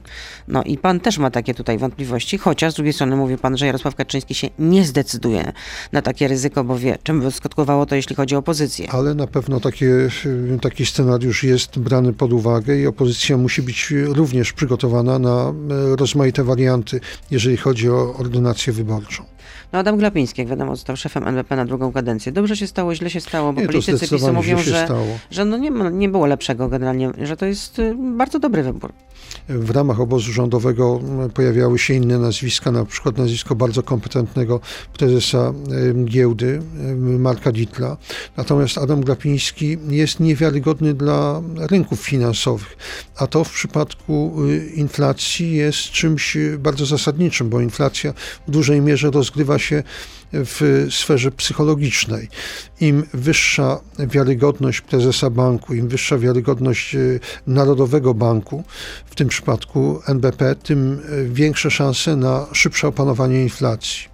No 0.47 0.63
i 0.63 0.77
pan 0.77 0.99
też 0.99 1.17
ma 1.17 1.31
takie 1.31 1.53
tutaj 1.53 1.77
wątpliwości, 1.77 2.37
chociaż 2.37 2.73
z 2.73 2.75
drugiej 2.75 2.93
strony 2.93 3.15
mówi 3.15 3.37
pan, 3.37 3.57
że 3.57 3.65
Jarosław 3.65 3.95
Kaczyński 3.95 4.35
się 4.35 4.49
nie 4.59 4.85
zdecyduje 4.85 5.51
na 5.91 6.01
takie 6.01 6.27
ryzyko, 6.27 6.63
bo 6.63 6.77
wie, 6.77 6.97
czym 7.03 7.21
by 7.21 7.31
skutkowało 7.31 7.85
to, 7.85 7.95
jeśli 7.95 8.15
chodzi 8.15 8.35
o 8.35 8.39
opozycję. 8.39 8.91
Ale 8.91 9.13
na 9.13 9.27
pewno 9.27 9.59
takie, 9.59 10.09
taki 10.61 10.85
scenariusz 10.85 11.32
już 11.33 11.43
jest 11.43 11.79
brany 11.79 12.13
pod 12.13 12.33
uwagę 12.33 12.79
i 12.79 12.87
opozycja 12.87 13.37
musi 13.37 13.61
być 13.61 13.93
również 14.07 14.53
przygotowana 14.53 15.19
na 15.19 15.53
e, 15.91 15.95
rozmaite 15.95 16.43
warianty, 16.43 16.99
jeżeli 17.31 17.57
chodzi 17.57 17.89
o 17.89 18.15
ordynację 18.17 18.73
wyborczą. 18.73 19.32
No 19.73 19.79
Adam 19.79 19.97
Glapiński, 19.97 20.41
jak 20.41 20.49
wiadomo, 20.49 20.75
został 20.75 20.95
szefem 20.97 21.27
NBP 21.27 21.55
na 21.55 21.65
drugą 21.65 21.91
kadencję. 21.91 22.31
Dobrze 22.31 22.57
się 22.57 22.67
stało, 22.67 22.95
źle 22.95 23.09
się 23.09 23.21
stało, 23.21 23.53
bo 23.53 23.61
nie, 23.61 23.67
politycy 23.67 24.07
PiSu 24.07 24.33
mówią, 24.33 24.57
że, 24.57 24.87
że 25.31 25.45
no 25.45 25.57
nie, 25.57 25.69
nie 25.91 26.09
było 26.09 26.25
lepszego 26.25 26.69
generalnie, 26.69 27.11
że 27.21 27.37
to 27.37 27.45
jest 27.45 27.79
y, 27.79 27.95
bardzo 28.17 28.39
dobry 28.39 28.63
wybór. 28.63 28.93
W 29.49 29.69
ramach 29.69 29.99
obozu 29.99 30.31
rządowego 30.31 30.99
pojawiały 31.33 31.79
się 31.79 31.93
inne 31.93 32.19
nazwiska, 32.19 32.71
na 32.71 32.85
przykład 32.85 33.17
nazwisko 33.17 33.55
bardzo 33.55 33.83
kompetentnego 33.83 34.59
prezesa 34.97 35.53
giełdy, 36.05 36.61
Marka 36.97 37.51
Ditla. 37.51 37.97
Natomiast 38.37 38.77
Adam 38.77 39.01
Glapiński 39.01 39.77
jest 39.89 40.19
niewiarygodny 40.19 40.93
dla 40.93 41.41
rynków 41.57 41.99
finansowych, 41.99 42.77
a 43.15 43.27
to 43.27 43.43
w 43.43 43.51
przypadku 43.51 44.35
y, 44.49 44.65
inflacji 44.75 45.53
jest 45.55 45.79
czymś 45.79 46.37
bardzo 46.59 46.85
zasadniczym, 46.85 47.49
bo 47.49 47.61
inflacja 47.61 48.13
w 48.47 48.51
dużej 48.51 48.81
mierze 48.81 49.11
rozgrywa 49.11 49.32
się 49.57 49.83
w 50.33 50.87
sferze 50.89 51.31
psychologicznej. 51.31 52.29
Im 52.79 53.03
wyższa 53.13 53.79
wiarygodność 53.99 54.81
prezesa 54.81 55.29
banku, 55.29 55.73
im 55.73 55.87
wyższa 55.87 56.17
wiarygodność 56.17 56.95
e, 56.95 56.99
Narodowego 57.47 58.13
Banku, 58.13 58.63
w 59.05 59.15
tym 59.15 59.27
przypadku 59.27 60.01
NBP, 60.07 60.55
tym 60.55 61.01
e, 61.09 61.23
większe 61.23 61.71
szanse 61.71 62.15
na 62.15 62.47
szybsze 62.53 62.87
opanowanie 62.87 63.43
inflacji. 63.43 64.12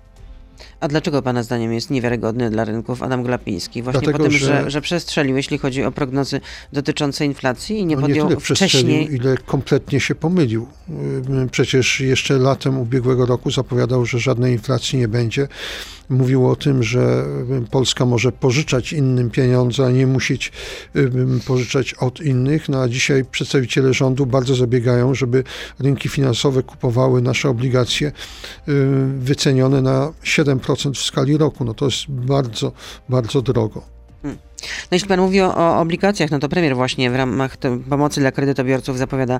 A 0.79 0.87
dlaczego 0.87 1.21
Pana 1.21 1.43
zdaniem 1.43 1.73
jest 1.73 1.89
niewiarygodny 1.89 2.49
dla 2.49 2.65
rynków 2.65 3.03
Adam 3.03 3.23
Glapiński? 3.23 3.83
Właśnie 3.83 4.01
Dlatego, 4.01 4.17
po 4.17 4.23
tym, 4.23 4.39
że, 4.39 4.45
że, 4.45 4.71
że 4.71 4.81
przestrzelił, 4.81 5.37
jeśli 5.37 5.57
chodzi 5.57 5.83
o 5.83 5.91
prognozy 5.91 6.41
dotyczące 6.73 7.25
inflacji 7.25 7.79
i 7.79 7.85
nie 7.85 7.95
no 7.95 8.01
podjął 8.01 8.29
nie 8.29 8.35
tyle 8.35 8.55
wcześniej... 8.55 9.13
ile 9.15 9.37
kompletnie 9.37 9.99
się 9.99 10.15
pomylił. 10.15 10.67
Przecież 11.51 11.99
jeszcze 11.99 12.37
latem 12.37 12.77
ubiegłego 12.77 13.25
roku 13.25 13.51
zapowiadał, 13.51 14.05
że 14.05 14.19
żadnej 14.19 14.53
inflacji 14.53 14.99
nie 14.99 15.07
będzie 15.07 15.47
mówił 16.09 16.47
o 16.47 16.55
tym, 16.55 16.83
że 16.83 17.25
Polska 17.71 18.05
może 18.05 18.31
pożyczać 18.31 18.93
innym 18.93 19.29
pieniądze, 19.29 19.85
a 19.85 19.91
nie 19.91 20.07
musieć 20.07 20.51
pożyczać 21.47 21.93
od 21.93 22.21
innych. 22.21 22.69
No 22.69 22.81
a 22.81 22.87
dzisiaj 22.87 23.25
przedstawiciele 23.25 23.93
rządu 23.93 24.25
bardzo 24.25 24.55
zabiegają, 24.55 25.15
żeby 25.15 25.43
rynki 25.79 26.09
finansowe 26.09 26.63
kupowały 26.63 27.21
nasze 27.21 27.49
obligacje 27.49 28.11
wycenione 29.19 29.81
na 29.81 30.13
7% 30.23 30.93
w 30.93 31.03
skali 31.03 31.37
roku. 31.37 31.65
No 31.65 31.73
to 31.73 31.85
jest 31.85 32.05
bardzo, 32.07 32.71
bardzo 33.09 33.41
drogo. 33.41 33.98
No 34.61 34.95
jeśli 34.95 35.07
pan 35.07 35.19
mówi 35.19 35.41
o, 35.41 35.55
o, 35.55 35.79
obligacjach, 35.79 36.31
no 36.31 36.39
to 36.39 36.49
premier 36.49 36.75
właśnie 36.75 37.11
w 37.11 37.15
ramach 37.15 37.57
pomocy 37.89 38.19
dla 38.19 38.31
kredytobiorców 38.31 38.97
zapowiada 38.97 39.39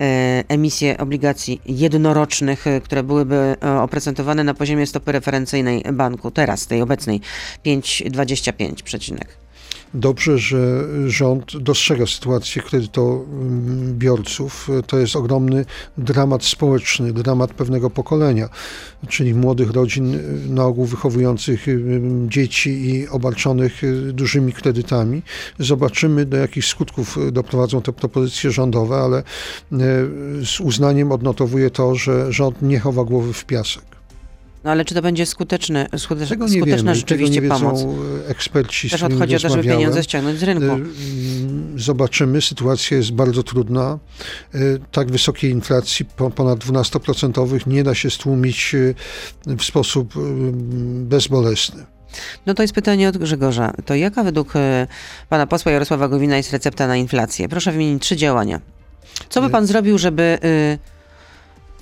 e, 0.00 0.44
emisję 0.48 0.98
obligacji 0.98 1.60
jednorocznych, 1.66 2.66
e, 2.66 2.80
które 2.80 3.02
byłyby 3.02 3.56
e, 3.64 3.80
oprocentowane 3.80 4.44
na 4.44 4.54
poziomie 4.54 4.86
stopy 4.86 5.12
referencyjnej 5.12 5.82
banku, 5.92 6.30
teraz 6.30 6.66
tej 6.66 6.82
obecnej 6.82 7.20
5,25 7.66 9.47
dobrze, 9.94 10.38
że 10.38 10.84
rząd 11.06 11.56
dostrzega 11.56 12.06
sytuację 12.06 12.62
kredytobiorców. 12.62 14.68
To 14.86 14.98
jest 14.98 15.16
ogromny 15.16 15.64
dramat 15.98 16.44
społeczny, 16.44 17.12
dramat 17.12 17.54
pewnego 17.54 17.90
pokolenia, 17.90 18.48
czyli 19.08 19.34
młodych 19.34 19.70
rodzin, 19.70 20.18
na 20.48 20.64
ogół 20.64 20.84
wychowujących 20.84 21.66
dzieci 22.26 22.70
i 22.70 23.08
obarczonych 23.08 23.82
dużymi 24.12 24.52
kredytami. 24.52 25.22
Zobaczymy, 25.58 26.26
do 26.26 26.36
jakich 26.36 26.64
skutków 26.64 27.18
doprowadzą 27.32 27.82
te 27.82 27.92
propozycje 27.92 28.50
rządowe, 28.50 28.96
ale 28.96 29.22
z 30.44 30.60
uznaniem 30.60 31.12
odnotowuję 31.12 31.70
to, 31.70 31.94
że 31.94 32.32
rząd 32.32 32.62
nie 32.62 32.80
chowa 32.80 33.04
głowy 33.04 33.32
w 33.32 33.44
piasek. 33.44 33.97
No 34.68 34.72
ale 34.72 34.84
czy 34.84 34.94
to 34.94 35.02
będzie 35.02 35.26
skuteczne, 35.26 35.88
skuteczne, 35.96 36.36
tego 36.36 36.46
nie 36.48 36.60
skuteczna 36.60 36.76
wiemy, 36.76 36.94
rzeczywiście 36.94 37.40
tego 37.40 37.54
nie 37.54 37.60
pomoc? 37.60 37.84
eksperci, 38.28 38.90
Też 38.90 39.02
odchodzi 39.02 39.36
o 39.36 39.40
to, 39.40 39.48
żeby 39.48 39.62
pieniądze 39.62 40.02
ściągnąć 40.02 40.38
z 40.38 40.42
rynku. 40.42 40.76
Y, 40.76 40.84
zobaczymy, 41.76 42.42
sytuacja 42.42 42.96
jest 42.96 43.12
bardzo 43.12 43.42
trudna. 43.42 43.98
Y, 44.54 44.80
tak 44.92 45.10
wysokiej 45.10 45.50
inflacji, 45.50 46.06
ponad 46.34 46.58
12% 46.58 47.66
nie 47.66 47.84
da 47.84 47.94
się 47.94 48.10
stłumić 48.10 48.74
y, 48.74 48.94
w 49.46 49.64
sposób 49.64 50.14
bezbolesny. 51.02 51.86
No 52.46 52.54
to 52.54 52.62
jest 52.62 52.74
pytanie 52.74 53.08
od 53.08 53.18
Grzegorza. 53.18 53.72
To 53.84 53.94
jaka 53.94 54.24
według 54.24 54.52
pana 55.28 55.46
posła 55.46 55.72
Jarosława 55.72 56.08
Gowina 56.08 56.36
jest 56.36 56.52
recepta 56.52 56.86
na 56.86 56.96
inflację? 56.96 57.48
Proszę 57.48 57.72
wymienić 57.72 58.02
trzy 58.02 58.16
działania. 58.16 58.60
Co 59.28 59.42
by 59.42 59.50
pan 59.50 59.66
zrobił, 59.66 59.98
żeby 59.98 60.38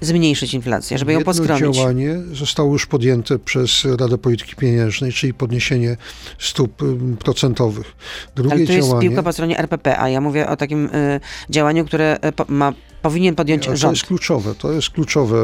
zmniejszyć 0.01 0.55
inflację, 0.55 0.99
żeby 0.99 1.13
ją 1.13 1.19
Jedno 1.19 1.33
poskromić. 1.33 1.77
działanie 1.77 2.17
zostało 2.33 2.73
już 2.73 2.87
podjęte 2.87 3.39
przez 3.39 3.85
Radę 4.01 4.19
Polityki 4.19 4.57
Pieniężnej, 4.57 5.13
czyli 5.13 5.35
podniesienie 5.35 5.97
stóp 6.39 6.83
procentowych. 7.19 7.97
Drugie 8.37 8.53
Ale 8.53 8.67
to 8.67 8.73
jest 8.73 8.89
działanie, 8.89 9.09
piłka 9.09 9.23
po 9.23 9.33
stronie 9.33 9.59
RPP, 9.59 9.99
a 9.99 10.09
ja 10.09 10.21
mówię 10.21 10.49
o 10.49 10.57
takim 10.57 10.87
y, 10.87 11.21
działaniu, 11.51 11.85
które 11.85 12.19
y, 12.25 12.53
ma 12.53 12.73
powinien 13.03 13.35
podjąć 13.35 13.67
To 13.67 13.77
rząd? 13.77 13.97
jest 13.97 14.07
kluczowe, 14.07 14.55
to 14.55 14.73
jest 14.73 14.91
kluczowe 14.91 15.37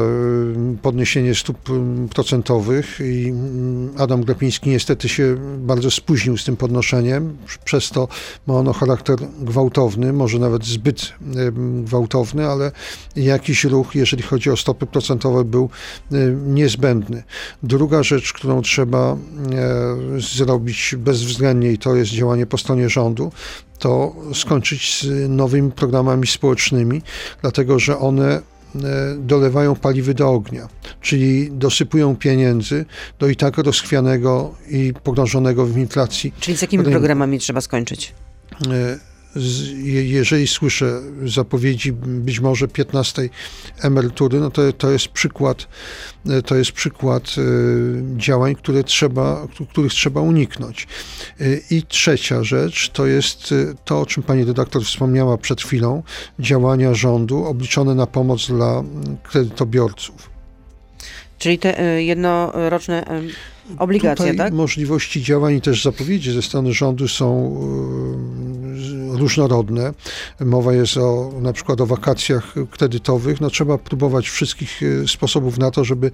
y, 0.73 0.77
podniesienie 0.81 1.35
stóp 1.35 1.69
y, 1.69 1.73
procentowych 2.09 2.99
i 2.99 3.29
mm, 3.29 3.93
Adam 3.97 4.23
Glapiński 4.23 4.69
niestety 4.69 5.09
się 5.09 5.35
bardzo 5.57 5.91
spóźnił 5.91 6.37
z 6.37 6.45
tym 6.45 6.57
podnoszeniem, 6.57 7.37
przez 7.65 7.89
to 7.89 8.07
ma 8.47 8.53
ono 8.53 8.73
charakter 8.73 9.19
gwałtowny, 9.39 10.13
może 10.13 10.39
nawet 10.39 10.65
zbyt 10.65 11.01
y, 11.03 11.11
gwałtowny, 11.83 12.47
ale 12.47 12.71
jakiś 13.15 13.63
ruch, 13.63 13.95
jeżeli 13.95 14.23
chodzi 14.23 14.49
o 14.49 14.57
stopy 14.57 14.85
procentowe 14.85 15.43
był 15.43 15.69
y, 16.11 16.35
niezbędny. 16.45 17.23
Druga 17.63 18.03
rzecz, 18.03 18.33
którą 18.33 18.61
trzeba 18.61 19.17
zrobić 20.17 20.95
bezwzględnie 20.97 21.71
i 21.71 21.77
to 21.77 21.95
jest 21.95 22.11
działanie 22.11 22.45
po 22.45 22.57
stronie 22.57 22.89
rządu, 22.89 23.31
to 23.83 24.15
skończyć 24.33 25.01
z 25.01 25.29
nowymi 25.29 25.71
programami 25.71 26.27
społecznymi, 26.27 27.01
dlatego 27.41 27.79
że 27.79 27.99
one 27.99 28.35
e, 28.35 28.41
dolewają 29.17 29.75
paliwy 29.75 30.13
do 30.13 30.29
ognia, 30.29 30.67
czyli 31.01 31.51
dosypują 31.51 32.15
pieniędzy 32.15 32.85
do 33.19 33.27
i 33.27 33.35
tak 33.35 33.57
rozchwianego 33.57 34.55
i 34.69 34.93
pogrążonego 35.03 35.65
w 35.65 35.77
inflacji. 35.77 36.33
Czyli 36.39 36.57
z 36.57 36.61
jakimi 36.61 36.83
programami 36.83 37.39
trzeba 37.39 37.61
skończyć? 37.61 38.13
Jeżeli 40.03 40.47
słyszę 40.47 41.01
zapowiedzi 41.25 41.91
być 41.93 42.39
może 42.39 42.67
15 42.67 43.29
emerytury, 43.81 44.39
no 44.39 44.51
to, 44.51 44.73
to 44.73 44.91
jest 44.91 45.07
przykład, 45.07 45.67
e, 46.29 46.41
to 46.41 46.55
jest 46.55 46.71
przykład 46.71 47.23
e, 47.23 47.41
działań, 48.17 48.55
które 48.55 48.83
trzeba, 48.83 49.47
których 49.69 49.93
trzeba 49.93 50.21
uniknąć. 50.21 50.87
E, 51.39 51.45
I 51.71 51.83
trzecia 51.83 52.43
rzecz 52.43 52.89
to 52.89 53.05
jest 53.05 53.53
to, 53.85 54.01
o 54.01 54.05
czym 54.05 54.23
pani 54.23 54.45
redaktor 54.45 54.83
wspomniała 54.83 55.37
przed 55.37 55.61
chwilą, 55.61 56.03
działania 56.39 56.93
rządu 56.93 57.45
obliczone 57.45 57.95
na 57.95 58.07
pomoc 58.07 58.47
dla 58.47 58.83
kredytobiorców. 59.23 60.29
Czyli 61.37 61.59
te 61.59 62.03
jednoroczne 62.03 63.05
obligacje, 63.77 64.25
Tutaj 64.25 64.37
tak? 64.37 64.53
możliwości 64.53 65.23
działań 65.23 65.53
i 65.55 65.61
też 65.61 65.83
zapowiedzi 65.83 66.31
ze 66.31 66.41
strony 66.41 66.73
rządu 66.73 67.07
są 67.07 67.57
e, 69.13 69.17
różnorodne. 69.17 69.93
Mowa 70.39 70.73
jest 70.73 70.97
o 70.97 71.33
na 71.41 71.53
przykład 71.53 71.81
o 71.81 71.85
wakacjach 71.85 72.53
kredytowych. 72.71 73.41
No, 73.41 73.49
trzeba 73.49 73.77
próbować 73.77 74.29
wszystkich 74.29 74.81
e, 74.83 75.07
sposobów 75.07 75.57
na 75.57 75.71
to, 75.71 75.83
żeby 75.83 76.11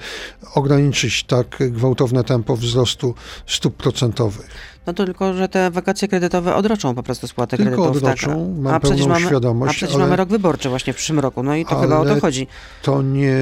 ograniczyć 0.56 1.24
tak 1.24 1.58
gwałtowne 1.72 2.24
tempo 2.24 2.56
wzrostu 2.56 3.16
stóp 3.48 3.76
procentowych. 3.76 4.69
No 4.88 4.94
to 4.94 5.06
tylko, 5.06 5.34
że 5.34 5.50
te 5.50 5.72
wakacje 5.72 6.08
kredytowe 6.08 6.56
odroczą 6.56 6.96
po 6.96 7.04
prostu 7.04 7.28
spłatę 7.28 7.58
Tylko 7.58 7.72
kredytów. 7.72 7.98
odroczą, 7.98 8.28
tak. 8.28 8.64
mam 8.64 8.74
a 8.74 8.80
pełną 8.80 9.08
mamy, 9.08 9.26
świadomość, 9.26 9.70
A 9.70 9.74
przecież 9.74 9.96
ale- 9.96 10.04
mamy 10.04 10.16
rok 10.16 10.30
wyborczy 10.30 10.70
właśnie 10.70 10.94
w 10.94 10.96
przyszłym 10.96 11.20
roku, 11.20 11.44
no 11.44 11.56
i 11.56 11.66
to 11.66 11.76
chyba 11.82 11.98
o 12.00 12.06
to 12.06 12.20
chodzi. 12.20 12.48
To 12.82 13.02
nie, 13.02 13.36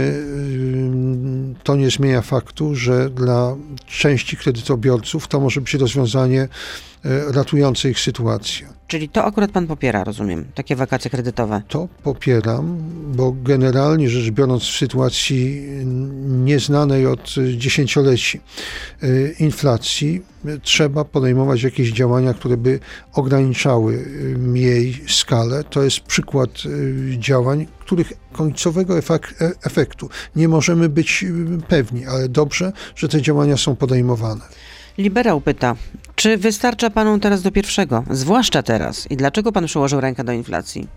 to 1.64 1.76
nie 1.76 1.90
zmienia 1.90 2.22
faktu, 2.22 2.76
że 2.76 3.10
dla 3.10 3.56
części 3.88 4.38
kredytobiorców 4.38 5.28
to 5.28 5.40
może 5.40 5.62
być 5.62 5.74
rozwiązanie 5.74 6.48
e, 7.08 7.32
ratujące 7.32 7.90
ich 7.90 8.00
sytuację. 8.00 8.68
Czyli 8.88 9.10
to 9.10 9.26
akurat 9.26 9.52
pan 9.52 9.68
popiera, 9.68 10.04
rozumiem, 10.04 10.46
takie 10.56 10.76
wakacje 10.76 11.12
kredytowe. 11.12 11.62
To 11.68 11.88
popieram, 12.04 12.78
bo 13.16 13.36
generalnie 13.44 14.10
rzecz 14.10 14.32
biorąc, 14.32 14.64
w 14.64 14.78
sytuacji 14.78 15.62
nieznanej 16.28 17.08
od 17.08 17.36
dziesięcioleci 17.58 18.42
y, 19.04 19.36
inflacji, 19.40 20.22
y, 20.46 20.60
trzeba 20.60 21.06
podejmować 21.06 21.64
jakieś 21.64 21.92
działania, 21.92 22.34
które 22.34 22.58
by 22.58 22.80
ograniczały 23.14 24.06
jej 24.54 25.04
skalę. 25.08 25.64
To 25.64 25.84
jest 25.84 26.00
przykład 26.00 26.50
działań, 27.20 27.68
których 27.80 28.14
końcowego 28.32 28.94
efek- 29.00 29.34
e- 29.42 29.52
efektu 29.64 30.10
nie 30.36 30.48
możemy 30.48 30.90
być 30.90 31.26
pewni, 31.68 32.06
ale 32.06 32.30
dobrze, 32.30 32.72
że 32.96 33.08
te 33.08 33.22
działania 33.22 33.58
są 33.58 33.76
podejmowane. 33.76 34.42
Liberał 34.98 35.42
pyta, 35.42 35.76
czy 36.16 36.38
wystarcza 36.38 36.90
panu 36.90 37.20
teraz 37.20 37.42
do 37.42 37.52
pierwszego, 37.52 38.04
zwłaszcza 38.12 38.64
teraz, 38.64 39.12
i 39.12 39.18
dlaczego 39.18 39.52
pan 39.52 39.66
przyłożył 39.66 40.02
rękę 40.02 40.24
do 40.24 40.32
inflacji? 40.32 40.88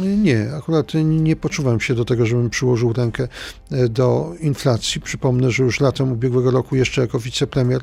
Nie, 0.00 0.50
akurat 0.56 0.92
nie 1.04 1.36
poczuwam 1.36 1.80
się 1.80 1.94
do 1.94 2.04
tego, 2.04 2.26
żebym 2.26 2.50
przyłożył 2.50 2.92
rękę 2.92 3.28
e, 3.70 3.88
do 3.88 4.34
inflacji. 4.40 5.00
Przypomnę, 5.00 5.50
że 5.50 5.62
już 5.62 5.80
latem 5.80 6.12
ubiegłego 6.12 6.50
roku, 6.50 6.76
jeszcze 6.76 7.00
jako 7.00 7.18
wicepremier, 7.18 7.82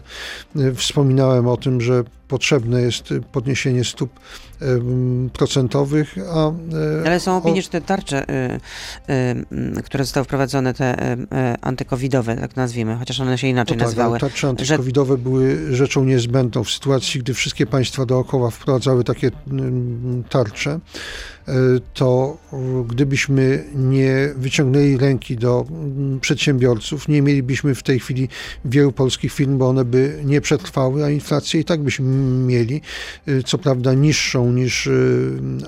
e, 0.55 0.73
wspominałem 0.73 1.47
o 1.47 1.57
tym, 1.57 1.81
że 1.81 2.03
potrzebne 2.27 2.81
jest 2.81 3.13
podniesienie 3.31 3.83
stóp 3.83 4.19
procentowych, 5.33 6.15
a 6.33 6.47
e, 6.47 7.05
Ale 7.05 7.19
są 7.19 7.37
opinie, 7.37 7.61
że 7.61 7.69
te 7.69 7.81
tarcze, 7.81 8.25
y, 8.29 9.13
y, 9.79 9.83
które 9.83 10.03
zostały 10.03 10.23
wprowadzone, 10.23 10.73
te 10.73 11.11
y, 11.11 11.13
y, 11.13 11.25
antykowidowe, 11.61 12.35
tak 12.35 12.55
nazwijmy, 12.55 12.95
chociaż 12.95 13.19
one 13.19 13.37
się 13.37 13.47
inaczej 13.47 13.77
no 13.77 13.79
tak, 13.79 13.87
nazywały. 13.87 14.19
tarcze 14.19 14.47
antykowidowe 14.47 15.17
były 15.17 15.75
rzeczą 15.75 16.03
niezbędną 16.03 16.63
w 16.63 16.69
sytuacji, 16.69 17.19
gdy 17.19 17.33
wszystkie 17.33 17.65
państwa 17.65 18.05
dookoła 18.05 18.51
wprowadzały 18.51 19.03
takie 19.03 19.31
mm, 19.51 20.23
tarcze, 20.29 20.71
e, 20.71 20.79
to 21.93 22.37
e, 22.53 22.57
gdybyśmy 22.87 23.63
nie 23.75 24.29
wyciągnęli 24.35 24.97
ręki 24.97 25.35
do 25.35 25.65
przedsiębiorców, 26.21 27.07
nie 27.07 27.21
mielibyśmy 27.21 27.75
w 27.75 27.83
tej 27.83 27.99
chwili 27.99 28.29
wielu 28.65 28.91
polskich 28.91 29.33
firm, 29.33 29.57
bo 29.57 29.69
one 29.69 29.85
by 29.85 30.21
nie 30.23 30.41
przetrwały, 30.41 31.05
a 31.05 31.09
inflację 31.09 31.59
i 31.59 31.65
tak 31.65 31.83
byśmy 31.83 32.05
mieli, 32.47 32.81
e, 33.27 33.43
co 33.43 33.57
prawda 33.57 33.93
niższą 33.93 34.51
niż 34.51 34.87
e, 34.87 34.91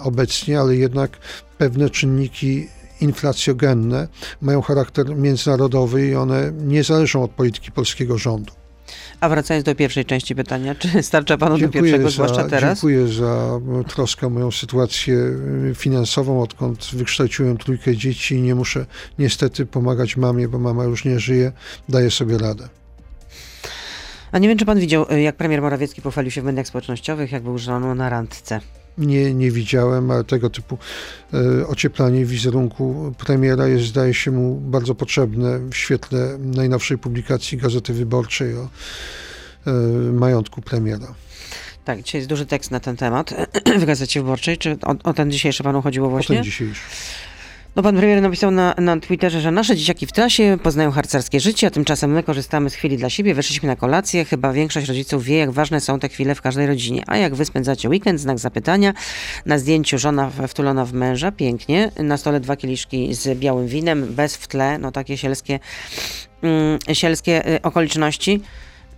obecnie, 0.04 0.60
ale 0.60 0.76
jednak 0.76 1.18
pewne 1.58 1.90
czynniki 1.90 2.68
inflacjogenne 3.02 4.08
mają 4.42 4.62
charakter 4.62 5.16
międzynarodowy 5.16 6.08
i 6.08 6.16
one 6.16 6.52
nie 6.62 6.84
zależą 6.84 7.24
od 7.24 7.32
polityki 7.32 7.72
polskiego 7.72 8.18
rządu. 8.18 8.67
A 9.20 9.30
wracając 9.30 9.66
do 9.66 9.76
pierwszej 9.76 10.06
części 10.06 10.36
pytania, 10.36 10.76
czy 10.76 11.04
starcza 11.04 11.38
panu 11.38 11.58
do 11.58 11.70
pierwszego, 11.70 12.10
zwłaszcza 12.10 12.44
teraz? 12.44 12.74
Dziękuję 12.74 13.08
za 13.08 13.60
troskę 13.88 14.28
o 14.28 14.30
moją 14.30 14.52
sytuację 14.52 15.16
y, 15.16 15.76
finansową, 15.76 16.42
odkąd 16.42 16.90
wykształciłem 16.94 17.58
trójkę 17.58 17.96
dzieci 17.96 18.36
i 18.36 18.42
nie 18.42 18.56
muszę 18.56 18.86
niestety 19.20 19.66
pomagać 19.66 20.18
mamie, 20.18 20.48
bo 20.48 20.60
mama 20.60 20.84
już 20.84 21.06
nie 21.06 21.20
żyje, 21.20 21.52
daję 21.90 22.12
sobie 22.12 22.38
radę. 22.38 22.70
A 24.32 24.38
nie 24.40 24.48
wiem, 24.48 24.58
czy 24.58 24.66
pan 24.66 24.80
widział, 24.80 25.06
y, 25.12 25.22
jak 25.22 25.36
premier 25.36 25.62
Morawiecki 25.62 26.02
pochwalił 26.02 26.32
się 26.32 26.42
w 26.42 26.46
mediach 26.46 26.68
społecznościowych, 26.68 27.32
jak 27.32 27.44
był 27.44 27.58
żoną 27.58 27.96
na 27.96 28.10
randce. 28.10 28.60
Nie, 28.98 29.34
nie 29.34 29.52
widziałem, 29.52 30.12
ale 30.12 30.24
tego 30.24 30.50
typu 30.50 30.78
e, 31.34 31.68
ocieplanie 31.68 32.26
wizerunku 32.26 33.14
premiera 33.18 33.68
jest, 33.68 33.86
zdaje 33.86 34.14
się 34.14 34.32
mu, 34.32 34.56
bardzo 34.56 34.96
potrzebne 34.96 35.60
w 35.60 35.76
świetle 35.76 36.38
najnowszej 36.40 36.98
publikacji 36.98 37.58
Gazety 37.58 37.94
Wyborczej 37.94 38.56
o 38.58 38.70
e, 39.68 39.72
majątku 40.12 40.62
premiera. 40.62 41.16
Tak, 41.86 42.02
dzisiaj 42.04 42.20
jest 42.20 42.30
duży 42.30 42.46
tekst 42.46 42.72
na 42.72 42.80
ten 42.80 42.98
temat 42.98 43.34
w 43.82 43.86
Gazecie 43.86 44.22
Wyborczej. 44.22 44.58
Czy 44.58 44.78
o, 44.82 44.96
o 45.04 45.14
ten 45.14 45.32
dzisiejszy 45.32 45.64
panu 45.64 45.82
chodziło 45.82 46.08
O 46.08 46.10
właśnie? 46.10 46.36
ten 46.36 46.44
dzisiejszy. 46.44 46.82
No 47.78 47.84
pan 47.84 47.98
premier 47.98 48.22
napisał 48.22 48.52
na, 48.52 48.76
na 48.78 49.00
Twitterze, 49.00 49.42
że 49.42 49.52
nasze 49.52 49.76
dzieciaki 49.76 50.06
w 50.06 50.12
trasie 50.12 50.58
poznają 50.64 50.92
harcerskie 50.92 51.40
życie, 51.40 51.68
a 51.68 51.70
tymczasem 51.70 52.12
my 52.12 52.24
korzystamy 52.24 52.70
z 52.70 52.74
chwili 52.74 52.98
dla 52.98 53.10
siebie, 53.10 53.34
wyszliśmy 53.34 53.68
na 53.68 53.76
kolację. 53.76 54.26
Chyba 54.26 54.54
większość 54.54 54.88
rodziców 54.88 55.24
wie, 55.24 55.38
jak 55.38 55.52
ważne 55.52 55.82
są 55.82 56.00
te 56.00 56.10
chwile 56.10 56.36
w 56.36 56.42
każdej 56.42 56.68
rodzinie. 56.68 57.04
A 57.08 57.18
jak 57.18 57.36
wy 57.36 57.46
spędzacie 57.46 57.90
weekend? 57.90 58.20
Znak 58.20 58.40
zapytania. 58.40 58.94
Na 59.46 59.60
zdjęciu 59.60 59.98
żona 59.98 60.32
wtulona 60.48 60.86
w 60.86 60.94
męża, 60.94 61.32
pięknie. 61.32 61.92
Na 62.00 62.18
stole 62.18 62.40
dwa 62.40 62.56
kieliszki 62.56 63.14
z 63.14 63.40
białym 63.40 63.68
winem, 63.68 64.14
bez 64.16 64.38
w 64.38 64.48
tle, 64.48 64.78
no 64.78 64.92
takie 64.92 65.18
sielskie, 65.18 65.60
mm, 66.42 66.80
sielskie 66.94 67.56
y, 67.56 67.62
okoliczności. 67.62 68.42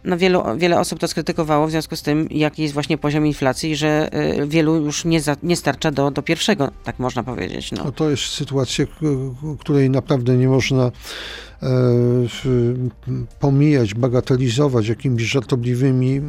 No 0.03 0.17
wielu, 0.17 0.43
wiele 0.57 0.79
osób 0.79 0.99
to 0.99 1.07
skrytykowało 1.07 1.67
w 1.67 1.71
związku 1.71 1.95
z 1.95 2.01
tym, 2.01 2.27
jaki 2.31 2.61
jest 2.61 2.73
właśnie 2.73 2.97
poziom 2.97 3.25
inflacji, 3.25 3.75
że 3.75 4.09
y, 4.39 4.47
wielu 4.47 4.75
już 4.75 5.05
nie, 5.05 5.21
za, 5.21 5.35
nie 5.43 5.55
starcza 5.55 5.91
do, 5.91 6.11
do 6.11 6.21
pierwszego, 6.21 6.71
tak 6.83 6.99
można 6.99 7.23
powiedzieć. 7.23 7.71
No. 7.71 7.83
No 7.83 7.91
to 7.91 8.09
jest 8.09 8.23
sytuacja, 8.23 8.85
której 9.59 9.89
naprawdę 9.89 10.37
nie 10.37 10.47
można 10.47 10.91
pomijać, 13.39 13.93
bagatelizować 13.93 14.87
jakimiś 14.87 15.23
żartobliwymi 15.23 16.21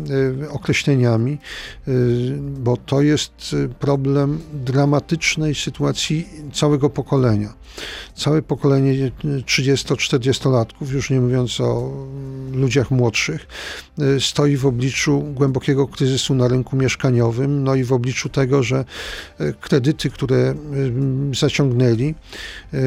e, 0.43 0.51
określeniami, 0.51 1.33
e, 1.33 1.93
bo 2.41 2.77
to 2.77 3.03
jest 3.03 3.33
e, 3.65 3.69
problem 3.69 4.41
dramatycznej 4.53 5.55
sytuacji 5.55 6.29
całego 6.53 6.91
pokolenia. 6.91 7.61
Całe 8.15 8.43
pokolenie 8.43 9.11
30-40-latków, 9.25 10.93
już 10.93 11.11
nie 11.11 11.21
mówiąc 11.21 11.61
o 11.61 11.93
ludziach 12.53 12.91
młodszych, 12.91 13.47
e, 13.99 14.21
stoi 14.21 14.57
w 14.57 14.67
obliczu 14.67 15.21
głębokiego 15.21 15.89
kryzysu 15.89 16.35
na 16.35 16.49
rynku 16.49 16.77
mieszkaniowym, 16.77 17.65
no 17.65 17.75
i 17.75 17.85
w 17.85 17.93
obliczu 17.93 18.29
tego, 18.29 18.63
że 18.63 18.85
e, 19.39 19.53
kredyty, 19.53 20.11
które 20.11 20.37
e, 20.37 20.55
zaciągnęli, 21.35 22.15
e, 22.73 22.79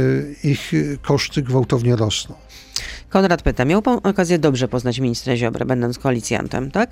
ich 0.44 0.72
koszty 1.02 1.42
gwałtownie 1.42 1.96
rosną. 1.96 2.33
Konrad 3.14 3.42
pyta, 3.42 3.66
miał 3.66 3.82
pan 3.82 4.00
okazję 4.04 4.40
dobrze 4.40 4.68
poznać 4.68 5.00
ministra 5.00 5.36
Ziobrę, 5.36 5.66
będąc 5.66 6.00
koalicjantem, 6.00 6.72
tak? 6.72 6.90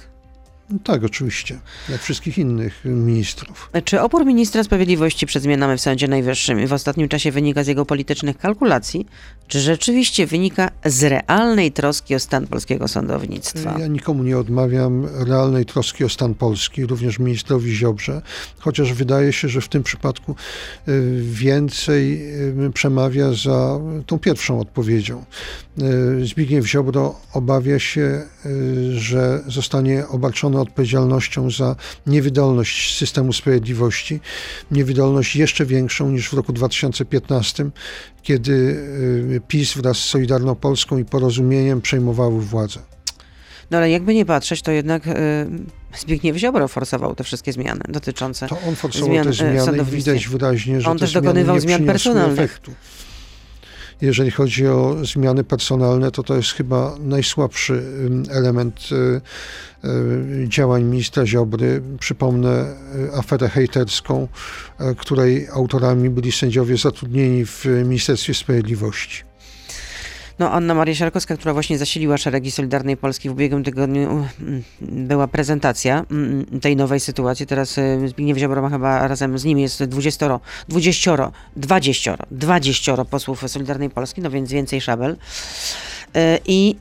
Tak, 0.83 1.03
oczywiście. 1.03 1.59
Jak 1.89 2.01
wszystkich 2.01 2.37
innych 2.37 2.85
ministrów. 2.85 3.69
Czy 3.85 4.01
opór 4.01 4.25
ministra 4.25 4.63
sprawiedliwości 4.63 5.25
przed 5.25 5.43
zmianami 5.43 5.77
w 5.77 5.81
Sądzie 5.81 6.07
Najwyższym 6.07 6.67
w 6.67 6.73
ostatnim 6.73 7.09
czasie 7.09 7.31
wynika 7.31 7.63
z 7.63 7.67
jego 7.67 7.85
politycznych 7.85 8.37
kalkulacji, 8.37 9.05
czy 9.51 9.59
rzeczywiście 9.59 10.27
wynika 10.27 10.71
z 10.85 11.03
realnej 11.03 11.71
troski 11.71 12.15
o 12.15 12.19
stan 12.19 12.47
polskiego 12.47 12.87
sądownictwa? 12.87 13.79
Ja 13.79 13.87
nikomu 13.87 14.23
nie 14.23 14.37
odmawiam 14.37 15.07
realnej 15.27 15.65
troski 15.65 16.03
o 16.03 16.09
stan 16.09 16.33
Polski, 16.33 16.85
również 16.85 17.19
ministrowi 17.19 17.75
Ziobrze, 17.75 18.21
chociaż 18.59 18.93
wydaje 18.93 19.33
się, 19.33 19.49
że 19.49 19.61
w 19.61 19.67
tym 19.67 19.83
przypadku 19.83 20.35
y, 20.87 21.21
więcej 21.23 22.21
y, 22.67 22.71
przemawia 22.73 23.33
za 23.33 23.79
tą 24.05 24.19
pierwszą 24.19 24.59
odpowiedzią. 24.59 25.25
Y, 26.21 26.25
Zbigniew 26.25 26.67
Ziobro 26.67 27.15
obawia 27.33 27.79
się, 27.79 28.21
że 28.91 29.43
zostanie 29.47 30.07
obarczony 30.07 30.59
odpowiedzialnością 30.59 31.51
za 31.51 31.75
niewydolność 32.07 32.97
systemu 32.97 33.33
sprawiedliwości, 33.33 34.19
niewydolność 34.71 35.35
jeszcze 35.35 35.65
większą 35.65 36.11
niż 36.11 36.29
w 36.29 36.33
roku 36.33 36.53
2015, 36.53 37.71
kiedy 38.23 38.83
PiS 39.47 39.73
wraz 39.73 39.97
z 39.97 40.03
Solidarną 40.03 40.55
Polską 40.55 40.97
i 40.97 41.05
Porozumieniem 41.05 41.81
przejmowały 41.81 42.41
władzę. 42.41 42.79
No 43.71 43.77
ale 43.77 43.89
jakby 43.89 44.13
nie 44.13 44.25
patrzeć, 44.25 44.61
to 44.61 44.71
jednak 44.71 45.07
y, 45.07 45.11
Zbigniew 45.97 46.37
Ziobro 46.37 46.67
forsował 46.67 47.15
te 47.15 47.23
wszystkie 47.23 47.53
zmiany 47.53 47.81
dotyczące 47.89 48.47
To 48.47 48.57
on 48.67 48.75
forsował 48.75 49.09
zmian 49.09 49.25
te 49.25 49.33
zmiany 49.33 49.77
i 49.81 49.85
widać 49.85 50.27
wyraźnie, 50.27 50.81
że 50.81 50.89
on 50.89 50.97
te 50.97 51.05
też 51.05 51.13
dokonywał 51.13 51.59
zmian 51.59 51.85
personalnych. 51.85 52.39
Efektu. 52.39 52.71
Jeżeli 54.01 54.31
chodzi 54.31 54.67
o 54.67 54.95
zmiany 55.05 55.43
personalne, 55.43 56.11
to 56.11 56.23
to 56.23 56.35
jest 56.35 56.51
chyba 56.51 56.95
najsłabszy 56.99 57.83
element 58.29 58.89
y, 58.91 59.21
y, 59.87 60.49
działań 60.49 60.83
ministra 60.83 61.25
Ziobry. 61.25 61.81
Przypomnę 61.99 62.65
y, 63.09 63.15
aferę 63.15 63.49
hejterską, 63.49 64.27
której 64.97 65.47
autorami 65.53 66.09
byli 66.09 66.31
sędziowie 66.31 66.77
zatrudnieni 66.77 67.45
w 67.45 67.65
Ministerstwie 67.85 68.33
Sprawiedliwości. 68.33 69.30
No, 70.41 70.51
Anna 70.51 70.73
Maria 70.73 70.95
Siarkowska, 70.95 71.37
która 71.37 71.53
właśnie 71.53 71.77
zasiliła 71.77 72.17
szeregi 72.17 72.51
Solidarnej 72.51 72.97
Polski 72.97 73.29
w 73.29 73.31
ubiegłym 73.31 73.63
tygodniu, 73.63 74.25
mm, 74.41 74.63
była 74.81 75.27
prezentacja 75.27 76.05
mm, 76.11 76.59
tej 76.59 76.75
nowej 76.75 76.99
sytuacji. 76.99 77.47
Teraz 77.47 77.77
y, 77.77 78.07
Zbigniew 78.07 78.37
Ziobro 78.37 78.61
ma 78.61 78.69
chyba 78.69 79.07
razem 79.07 79.37
z 79.37 79.43
nim 79.43 79.59
jest 79.59 79.83
20, 79.83 80.39
20, 80.67 81.31
20, 81.55 82.17
20 82.31 83.05
posłów 83.05 83.43
Solidarnej 83.47 83.89
Polski, 83.89 84.21
no 84.21 84.29
więc 84.29 84.51
więcej 84.51 84.81
szabel. 84.81 85.17
Y, 86.17 86.39
I 86.47 86.75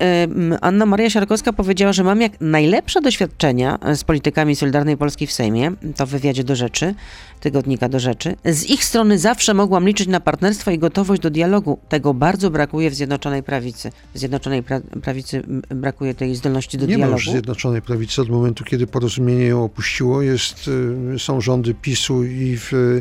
y, 0.52 0.60
Anna 0.60 0.86
Maria 0.86 1.10
Siarkowska 1.10 1.52
powiedziała, 1.52 1.92
że 1.92 2.04
mam 2.04 2.20
jak 2.20 2.32
najlepsze 2.40 3.00
doświadczenia 3.00 3.78
z 3.94 4.04
politykami 4.04 4.56
Solidarnej 4.56 4.96
Polski 4.96 5.26
w 5.26 5.32
Sejmie, 5.32 5.72
to 5.96 6.06
w 6.06 6.10
wywiadzie 6.10 6.44
do 6.44 6.56
rzeczy, 6.56 6.94
tygodnika 7.40 7.88
do 7.88 8.00
rzeczy. 8.00 8.36
Z 8.44 8.70
ich 8.70 8.84
strony 8.84 9.18
zawsze 9.18 9.54
mogłam 9.54 9.86
liczyć 9.86 10.08
na 10.08 10.20
partnerstwo 10.20 10.70
i 10.70 10.78
gotowość 10.78 11.22
do 11.22 11.30
dialogu. 11.30 11.78
Tego 11.88 12.14
bardzo 12.14 12.50
brakuje 12.50 12.90
w 12.90 12.94
Zjednoczonej 12.94 13.42
Prawicy. 13.42 13.92
W 14.14 14.18
Zjednoczonej 14.18 14.62
pra 14.62 14.80
Prawicy 15.02 15.42
brakuje 15.68 16.14
tej 16.14 16.34
zdolności 16.36 16.78
do 16.78 16.86
Nie 16.86 16.96
dialogu. 16.96 17.06
Nie 17.06 17.10
ma 17.10 17.16
już 17.16 17.30
Zjednoczonej 17.30 17.82
Prawicy 17.82 18.22
od 18.22 18.28
momentu, 18.28 18.64
kiedy 18.64 18.86
porozumienie 18.86 19.44
ją 19.44 19.64
opuściło. 19.64 20.22
Jest, 20.22 20.70
są 21.18 21.40
rządy 21.40 21.74
PiSu 21.74 22.24
i 22.24 22.56
w 22.58 23.00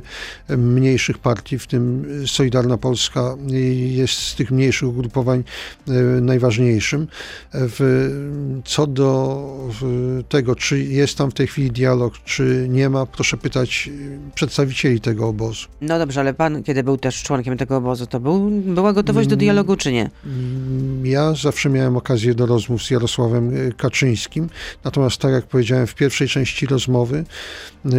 mniejszych 0.58 1.18
partii, 1.18 1.60
w 1.60 1.68
tym 1.68 2.06
Solidarna 2.28 2.78
Polska 2.78 3.36
jest 3.88 4.14
z 4.14 4.36
tych 4.36 4.52
mniejszych 4.52 4.90
ugrupowań 4.90 5.44
najważniejszym. 6.22 7.08
W, 7.54 8.10
co 8.66 8.88
do 8.88 9.40
tego, 10.30 10.56
czy 10.56 10.84
jest 10.84 11.18
tam 11.18 11.32
w 11.32 11.34
tej 11.34 11.48
chwili 11.48 11.72
dialog, 11.72 12.14
czy 12.26 12.68
nie 12.70 12.90
ma, 12.90 13.06
proszę 13.06 13.38
pytać 13.38 13.90
przedstawicieli 14.36 15.02
tego 15.02 15.28
obozu. 15.28 15.68
No 15.82 16.00
dobrze, 16.00 16.20
ale 16.20 16.34
pan, 16.34 16.64
kiedy 16.64 16.84
był 16.84 16.98
też 16.98 17.24
członkiem 17.24 17.58
tego 17.58 17.78
obozu, 17.78 18.08
to 18.08 18.20
był, 18.20 18.50
była 18.50 18.94
gotowość 18.94 19.28
do 19.28 19.34
mm, 19.34 19.40
dialogu, 19.40 19.76
czy 19.76 19.92
nie? 19.92 20.10
Mm, 20.26 21.06
ja 21.06 21.34
zawsze 21.34 21.70
miałem 21.70 21.98
okazję 21.98 22.34
do 22.34 22.46
rozmów 22.46 22.84
z 22.84 22.90
Jarosławem 22.90 23.58
y, 23.58 23.74
Kaczyńskim, 23.78 24.50
natomiast 24.84 25.18
tak 25.18 25.32
jak 25.32 25.46
powiedziałem 25.46 25.88
w 25.88 25.96
pierwszej 25.96 26.28
części 26.28 26.66
rozmowy, 26.66 27.24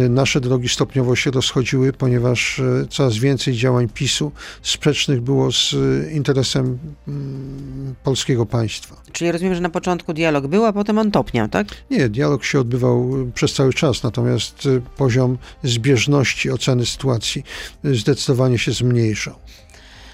nasze 0.09 0.41
drogi 0.41 0.69
stopniowo 0.69 1.15
się 1.15 1.31
rozchodziły, 1.31 1.93
ponieważ 1.93 2.61
coraz 2.89 3.17
więcej 3.17 3.53
działań 3.53 3.89
PiSu 3.89 4.31
sprzecznych 4.61 5.21
było 5.21 5.51
z 5.51 5.75
interesem 6.11 6.77
mm, 7.07 7.95
polskiego 8.11 8.45
państwa. 8.45 8.95
Czyli 9.11 9.31
rozumiem, 9.31 9.55
że 9.55 9.61
na 9.61 9.69
początku 9.69 10.13
dialog 10.13 10.47
był, 10.47 10.65
a 10.65 10.73
potem 10.73 10.97
on 10.97 11.11
topniał, 11.11 11.47
tak? 11.47 11.67
Nie, 11.91 12.09
dialog 12.09 12.45
się 12.45 12.59
odbywał 12.59 13.11
przez 13.33 13.53
cały 13.53 13.73
czas, 13.73 14.03
natomiast 14.03 14.67
poziom 14.97 15.37
zbieżności 15.63 16.51
oceny 16.51 16.85
sytuacji 16.85 17.43
zdecydowanie 17.83 18.57
się 18.57 18.71
zmniejszał. 18.71 19.35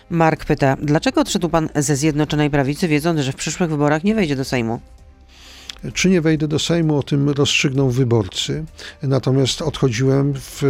Mark 0.10 0.45
pyta, 0.45 0.77
dlaczego 0.81 1.21
odszedł 1.21 1.49
pan 1.49 1.69
ze 1.75 1.95
Zjednoczonej 1.95 2.49
Prawicy, 2.49 2.88
wiedząc, 2.88 3.19
że 3.19 3.31
w 3.31 3.36
przyszłych 3.36 3.69
wyborach 3.69 4.03
nie 4.03 4.15
wejdzie 4.15 4.36
do 4.36 4.45
Sejmu? 4.45 4.79
Czy 5.93 6.09
nie 6.09 6.21
wejdę 6.21 6.47
do 6.47 6.59
Sejmu, 6.59 6.97
o 6.97 7.03
tym 7.03 7.29
rozstrzygną 7.29 7.89
wyborcy. 7.89 8.65
Natomiast 9.03 9.61
odchodziłem 9.61 10.33
w, 10.35 10.61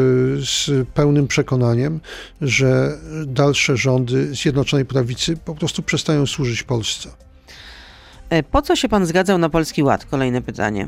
z 0.45 0.87
pełnym 0.93 1.27
przekonaniem, 1.27 1.99
że 2.41 2.97
dalsze 3.25 3.77
rządy 3.77 4.35
Zjednoczonej 4.35 4.85
Prawicy 4.85 5.37
po 5.37 5.55
prostu 5.55 5.83
przestają 5.83 6.25
służyć 6.25 6.63
Polsce. 6.63 7.09
E, 8.29 8.43
po 8.43 8.61
co 8.61 8.75
się 8.75 8.89
pan 8.89 9.05
zgadzał 9.05 9.37
na 9.37 9.49
Polski 9.49 9.83
Ład? 9.83 10.05
Kolejne 10.05 10.41
pytanie. 10.41 10.87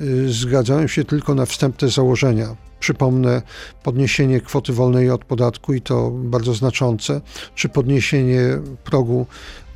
Y, 0.00 0.32
zgadzałem 0.32 0.88
się 0.88 1.04
tylko 1.04 1.34
na 1.34 1.46
wstępne 1.46 1.88
założenia. 1.88 2.56
Przypomnę 2.80 3.42
podniesienie 3.82 4.40
kwoty 4.40 4.72
wolnej 4.72 5.10
od 5.10 5.24
podatku 5.24 5.74
i 5.74 5.80
to 5.80 6.10
bardzo 6.10 6.54
znaczące, 6.54 7.20
czy 7.54 7.68
podniesienie 7.68 8.40
progu 8.84 9.26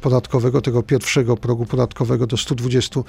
podatkowego, 0.05 0.61
tego 0.61 0.83
pierwszego 0.83 1.37
progu 1.37 1.67
podatkowego 1.67 2.27
do 2.27 2.37
120 2.37 3.01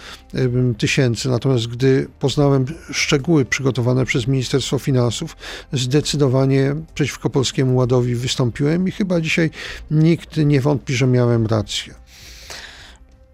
tysięcy. 0.77 1.29
Natomiast 1.29 1.67
gdy 1.67 2.07
poznałem 2.19 2.65
szczegóły 2.91 3.45
przygotowane 3.45 4.05
przez 4.05 4.27
Ministerstwo 4.27 4.79
Finansów, 4.79 5.37
zdecydowanie 5.73 6.75
przeciwko 6.93 7.29
Polskiemu 7.29 7.75
Ładowi 7.75 8.15
wystąpiłem 8.15 8.87
i 8.87 8.91
chyba 8.91 9.21
dzisiaj 9.21 9.49
nikt 9.91 10.37
nie 10.37 10.61
wątpi, 10.61 10.93
że 10.93 11.07
miałem 11.07 11.45
rację. 11.45 12.04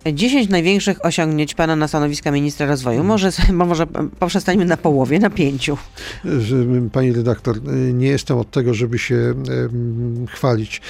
10 0.06 0.50
największych 0.50 1.06
osiągnięć 1.06 1.56
pana 1.56 1.76
na 1.76 1.88
stanowiska 1.88 2.32
ministra 2.32 2.66
rozwoju. 2.66 3.04
Może, 3.04 3.32
może 3.54 3.88
poprzestańmy 4.20 4.66
na 4.66 4.78
połowie, 4.78 5.20
na 5.20 5.30
pięciu. 5.30 5.78
Pani 6.92 7.14
redaktor, 7.14 7.60
nie 7.94 8.08
jestem 8.08 8.38
od 8.38 8.52
tego, 8.52 8.74
żeby 8.74 9.00
się 9.00 9.34
chwalić. 10.28 10.82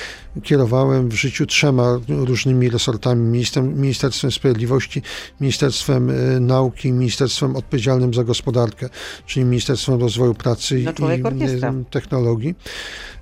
Kierowałem 0.43 1.09
w 1.09 1.13
życiu 1.13 1.45
trzema 1.45 1.99
różnymi 2.07 2.69
resortami. 2.69 3.43
Ministerstwem 3.61 4.31
Sprawiedliwości, 4.31 5.01
Ministerstwem 5.41 6.09
e, 6.09 6.39
Nauki, 6.39 6.91
Ministerstwem 6.91 7.55
odpowiedzialnym 7.55 8.13
za 8.13 8.23
gospodarkę, 8.23 8.89
czyli 9.25 9.45
Ministerstwem 9.45 9.99
Rozwoju 9.99 10.33
Pracy 10.33 10.83
no, 10.99 11.13
i 11.13 11.85
Technologii 11.89 12.55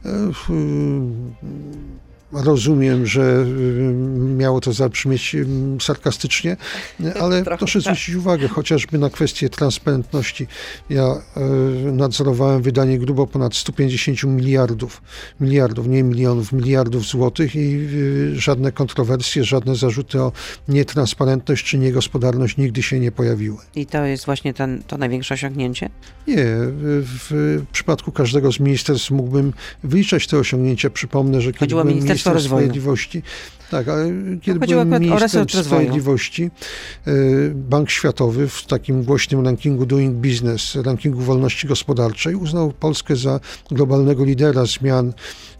e, 0.06 0.10
Rozumiem, 2.32 3.06
że 3.06 3.22
y, 3.22 3.94
miało 4.38 4.62
to 4.62 4.74
zabrzmieć 4.74 5.36
y, 5.36 5.46
sarkastycznie, 5.82 6.58
ale 7.22 7.44
proszę 7.60 7.82
tak. 7.82 7.82
zwrócić 7.82 8.16
uwagę 8.16 8.48
chociażby 8.48 8.98
na 8.98 9.10
kwestię 9.10 9.50
transparentności. 9.50 10.48
Ja 10.90 11.22
y, 11.88 11.92
nadzorowałem 11.92 12.62
wydanie 12.62 13.00
grubo 13.00 13.28
ponad 13.28 13.56
150 13.56 14.24
miliardów, 14.24 15.02
miliardów, 15.40 15.88
nie 15.88 16.04
milionów, 16.04 16.52
miliardów 16.52 17.06
złotych 17.06 17.56
i 17.56 17.88
żadne 18.34 18.72
kontrowersje, 18.72 19.44
żadne 19.44 19.76
zarzuty 19.76 20.22
o 20.22 20.32
nietransparentność 20.68 21.66
czy 21.66 21.78
niegospodarność 21.78 22.58
nigdy 22.58 22.84
się 22.84 23.00
nie 23.00 23.12
pojawiły. 23.12 23.58
I 23.76 23.86
to 23.86 24.06
jest 24.06 24.26
właśnie 24.26 24.54
ten, 24.54 24.84
to 24.88 24.98
największe 24.98 25.34
osiągnięcie? 25.34 25.90
Nie. 26.28 26.46
W 27.02 27.62
przypadku 27.72 28.12
każdego 28.12 28.52
z 28.52 28.60
ministerstw 28.60 29.12
mógłbym 29.12 29.54
wyliczać 29.84 30.28
te 30.28 30.38
osiągnięcia. 30.38 30.90
Przypomnę, 30.90 31.42
że 31.42 31.54
kiedy 31.54 31.68
byłem 31.68 31.90
Ministerstwo 32.26 32.56
Sprawiedliwości. 32.56 33.24
Tak, 33.72 33.88
ale 33.88 34.06
kiedy 34.42 34.60
no, 34.60 34.68
byłem 34.68 34.90
ministrem 34.90 35.50
Sprawiedliwości, 35.50 36.52
e, 37.08 37.12
Bank 37.54 37.90
Światowy 37.90 38.48
w 38.48 38.66
takim 38.66 39.04
głośnym 39.04 39.46
rankingu 39.46 39.86
Doing 39.86 40.16
Business, 40.16 40.76
rankingu 40.76 41.20
wolności 41.20 41.68
gospodarczej, 41.68 42.36
uznał 42.36 42.72
Polskę 42.72 43.16
za 43.16 43.40
globalnego 43.72 44.26
lidera 44.26 44.66
zmian 44.66 45.14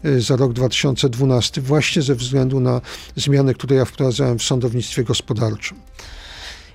e, 0.04 0.20
za 0.20 0.36
rok 0.36 0.52
2012 0.52 1.60
właśnie 1.60 2.02
ze 2.02 2.14
względu 2.14 2.60
na 2.60 2.80
zmiany, 3.16 3.54
które 3.54 3.76
ja 3.76 3.84
wprowadzałem 3.84 4.38
w 4.38 4.42
sądownictwie 4.42 5.04
gospodarczym. 5.04 5.76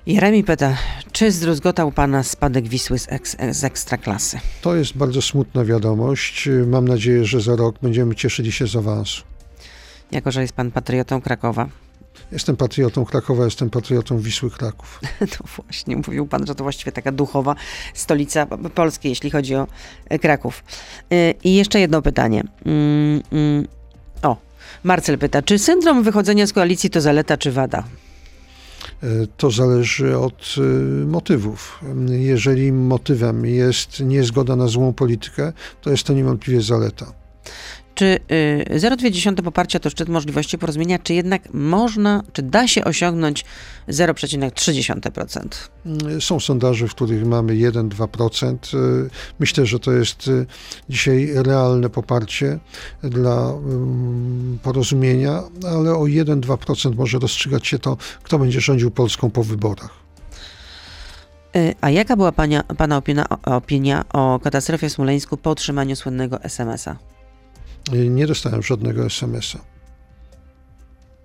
Jeremi 0.06 0.44
pyta, 0.44 0.76
czy 1.12 1.32
zdruzgotał 1.32 1.92
Pana 1.92 2.22
spadek 2.22 2.68
Wisły 2.68 2.98
z, 2.98 3.12
eks, 3.12 3.36
z 3.50 3.64
Ekstraklasy? 3.64 4.40
To 4.62 4.76
jest 4.76 4.96
bardzo 4.96 5.22
smutna 5.22 5.64
wiadomość. 5.64 6.48
Mam 6.66 6.88
nadzieję, 6.88 7.24
że 7.24 7.40
za 7.40 7.56
rok 7.56 7.76
będziemy 7.82 8.14
cieszyli 8.14 8.52
się 8.52 8.66
z 8.66 8.76
awansu 8.76 9.22
jako 10.10 10.30
że 10.30 10.40
jest 10.40 10.52
pan 10.52 10.70
patriotą 10.70 11.20
Krakowa. 11.20 11.68
Jestem 12.32 12.56
patriotą 12.56 13.04
Krakowa, 13.04 13.44
jestem 13.44 13.70
patriotą 13.70 14.18
Wisły 14.18 14.50
Kraków. 14.50 15.00
No 15.20 15.46
właśnie, 15.56 15.96
mówił 15.96 16.26
pan, 16.26 16.46
że 16.46 16.54
to 16.54 16.64
właściwie 16.64 16.92
taka 16.92 17.12
duchowa 17.12 17.54
stolica 17.94 18.46
Polski, 18.74 19.08
jeśli 19.08 19.30
chodzi 19.30 19.54
o 19.54 19.66
e, 20.08 20.18
Kraków. 20.18 20.64
Y, 21.12 21.34
I 21.44 21.54
jeszcze 21.54 21.80
jedno 21.80 22.02
pytanie. 22.02 22.44
Mm, 22.66 23.22
mm, 23.32 23.66
O, 24.22 24.36
Marcel 24.84 25.18
pyta, 25.18 25.42
czy 25.42 25.58
syndrom 25.58 26.02
wychodzenia 26.02 26.46
z 26.46 26.52
koalicji 26.52 26.90
to 26.90 27.00
zaleta 27.00 27.36
czy 27.36 27.52
wada? 27.52 27.84
E, 29.02 29.06
To 29.36 29.50
zależy 29.50 30.18
od 30.18 30.54
e, 30.58 30.60
motywów. 31.06 31.80
Jeżeli 32.08 32.72
motywem 32.72 33.46
jest 33.46 34.00
niezgoda 34.00 34.56
na 34.56 34.66
złą 34.68 34.92
politykę, 34.92 35.52
to 35.80 35.90
jest 35.90 36.02
to 36.04 36.12
niewątpliwie 36.12 36.60
zaleta. 36.62 37.12
Czy 37.96 38.18
y, 38.74 38.80
0,2 38.80 39.42
poparcia 39.42 39.78
to 39.80 39.90
szczyt 39.90 40.08
możliwości 40.08 40.58
porozumienia, 40.58 40.98
czy 40.98 41.14
jednak 41.14 41.54
można, 41.54 42.22
czy 42.32 42.42
da 42.42 42.68
się 42.68 42.84
osiągnąć 42.84 43.44
0,3%? 43.88 45.48
Mm, 45.86 46.20
Są 46.20 46.40
sondaże, 46.40 46.88
w 46.88 46.94
których 46.94 47.26
mamy 47.26 47.52
1-2%. 47.54 48.54
E, 48.54 49.08
Myślę, 49.38 49.66
że 49.66 49.78
to 49.78 49.92
jest 49.92 50.28
e, 50.28 50.46
dzisiaj 50.88 51.30
realne 51.34 51.90
poparcie 51.90 52.58
dla 53.02 53.50
mm, 53.50 54.58
porozumienia, 54.62 55.42
ale 55.72 55.92
o 55.94 56.02
1-2% 56.02 56.96
może 56.96 57.18
rozstrzygać 57.18 57.66
się 57.66 57.78
to, 57.78 57.96
kto 58.22 58.38
będzie 58.38 58.60
rządził 58.60 58.90
Polską 58.90 59.30
po 59.30 59.44
wyborach. 59.44 59.90
Y, 61.56 61.74
A 61.80 61.90
jaka 61.90 62.16
była 62.16 62.32
pania, 62.32 62.62
pana 62.62 62.96
opinia, 62.96 63.24
opinia 63.44 64.04
o 64.12 64.40
katastrofie 64.42 64.88
w 64.88 64.92
Smoleńsku 64.92 65.36
po 65.36 65.50
otrzymaniu 65.50 65.96
słynnego 65.96 66.42
SMS-a? 66.42 67.15
E, 67.92 67.96
Nie 67.96 68.26
dostałem 68.26 68.62
żadnego 68.62 69.04
SMS-a. 69.06 69.58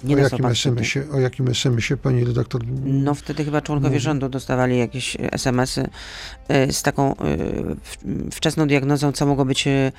Nie 0.04 0.16
o, 0.16 0.20
jakim. 0.20 0.46
SMS-ie, 0.46 1.06
o 1.12 1.20
jakim 1.20 1.48
SMS-ie 1.48 1.98
pani 1.98 2.24
redaktor? 2.26 2.62
No 2.84 3.14
wtedy 3.16 3.46
chyba 3.46 3.62
członkowie 3.62 3.90
Mówi. 3.90 4.00
rządu 4.04 4.30
dostawali 4.30 4.78
jakieś 4.80 5.16
e, 5.16 5.32
SMS-y 5.34 5.90
y, 6.70 6.74
z 6.74 6.82
taką 6.84 7.16
y, 7.16 8.32
wczesną 8.32 8.68
diagnozą, 8.68 9.12
co 9.12 9.26
mogło 9.26 9.46
być 9.46 9.68
y, 9.68 9.92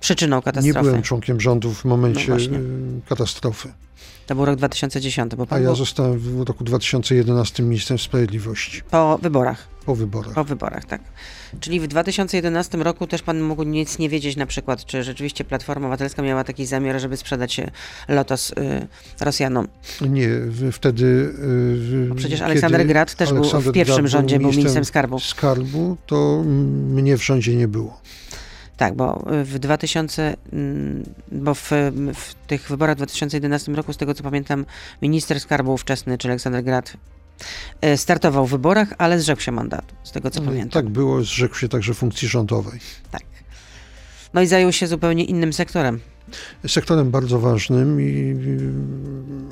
przyczyną 0.00 0.36
Nie 0.36 0.42
katastrofy. 0.42 0.80
byłem 0.88 1.02
członkiem 1.02 1.40
rządu 1.40 1.72
w 1.74 1.84
momencie 1.84 2.36
No 2.50 2.58
katastrofy. 3.08 3.72
To 4.26 4.34
był 4.34 4.44
rok 4.44 4.56
2010, 4.56 5.34
bo 5.34 5.46
A 5.50 5.58
ja 5.58 5.64
był 5.66 5.74
zostałem 5.76 6.18
w 6.18 6.40
roku 6.48 6.64
2011 6.64 7.62
ministrem 7.62 7.98
sprawiedliwości 7.98 8.82
po 8.90 9.18
wyborach. 9.18 9.68
po 9.86 9.94
wyborach. 9.94 10.34
Po 10.34 10.44
wyborach, 10.44 10.84
tak. 10.84 11.00
Czyli 11.60 11.80
w 11.80 11.86
2011 11.86 12.78
roku 12.78 13.06
też 13.06 13.22
pan 13.22 13.40
mógł 13.42 13.62
nic 13.62 13.98
nie 13.98 14.08
wiedzieć 14.08 14.36
na 14.36 14.46
przykład, 14.46 14.84
czy 14.84 15.02
rzeczywiście 15.02 15.44
Platforma 15.44 15.86
Obywatelska 15.86 16.22
miała 16.22 16.44
taki 16.44 16.66
zamiar, 16.66 17.00
żeby 17.00 17.16
sprzedać 17.16 17.60
Lotos 18.08 18.50
y, 18.50 18.54
Rosjanom. 19.20 19.68
Nie, 20.00 20.28
wtedy. 20.72 21.04
y, 22.04 22.06
Bo 22.08 22.14
przecież 22.14 22.40
Aleksander 22.40 22.86
Grad 22.86 23.14
też 23.14 23.28
był 23.28 23.38
Aleksander 23.38 23.72
w 23.72 23.74
pierwszym 23.74 23.96
Grad 23.96 24.10
rządzie, 24.12 24.38
był 24.38 24.50
ministrem 24.50 24.84
skarbu. 24.84 25.18
Skarbu, 25.20 25.96
to 26.06 26.42
mnie 26.88 27.16
w 27.16 27.24
rządzie 27.24 27.56
nie 27.56 27.68
było. 27.68 28.00
Tak, 28.82 28.94
bo 28.94 29.24
w 29.44 29.58
2000, 29.58 30.36
mm, 30.52 31.04
bo 31.32 31.54
w, 31.54 31.70
w 32.14 32.34
tych 32.46 32.68
wyborach 32.68 32.96
w 32.96 32.98
2011 32.98 33.72
roku, 33.72 33.92
z 33.92 33.96
tego 33.96 34.14
co 34.14 34.22
pamiętam, 34.22 34.66
minister 35.02 35.40
skarbu 35.40 35.72
ówczesny, 35.72 36.18
czy 36.18 36.28
Aleksander 36.28 36.64
Grad, 36.64 36.96
e, 37.80 37.96
startował 37.96 38.46
w 38.46 38.50
wyborach, 38.50 38.94
ale 38.98 39.20
zrzekł 39.20 39.40
się 39.40 39.52
mandatu, 39.52 39.94
z 40.02 40.12
tego 40.12 40.30
co 40.30 40.42
pamiętam. 40.42 40.70
Tak 40.70 40.88
było, 40.88 41.22
zrzekł 41.22 41.54
się 41.54 41.68
także 41.68 41.94
funkcji 41.94 42.28
rządowej. 42.28 42.80
Tak. 43.10 43.22
No 44.34 44.42
i 44.42 44.46
zajął 44.46 44.72
się 44.72 44.86
zupełnie 44.86 45.24
innym 45.24 45.52
sektorem. 45.52 46.00
Sektorem 46.68 47.10
bardzo 47.10 47.38
ważnym 47.40 48.00
i 48.00 48.36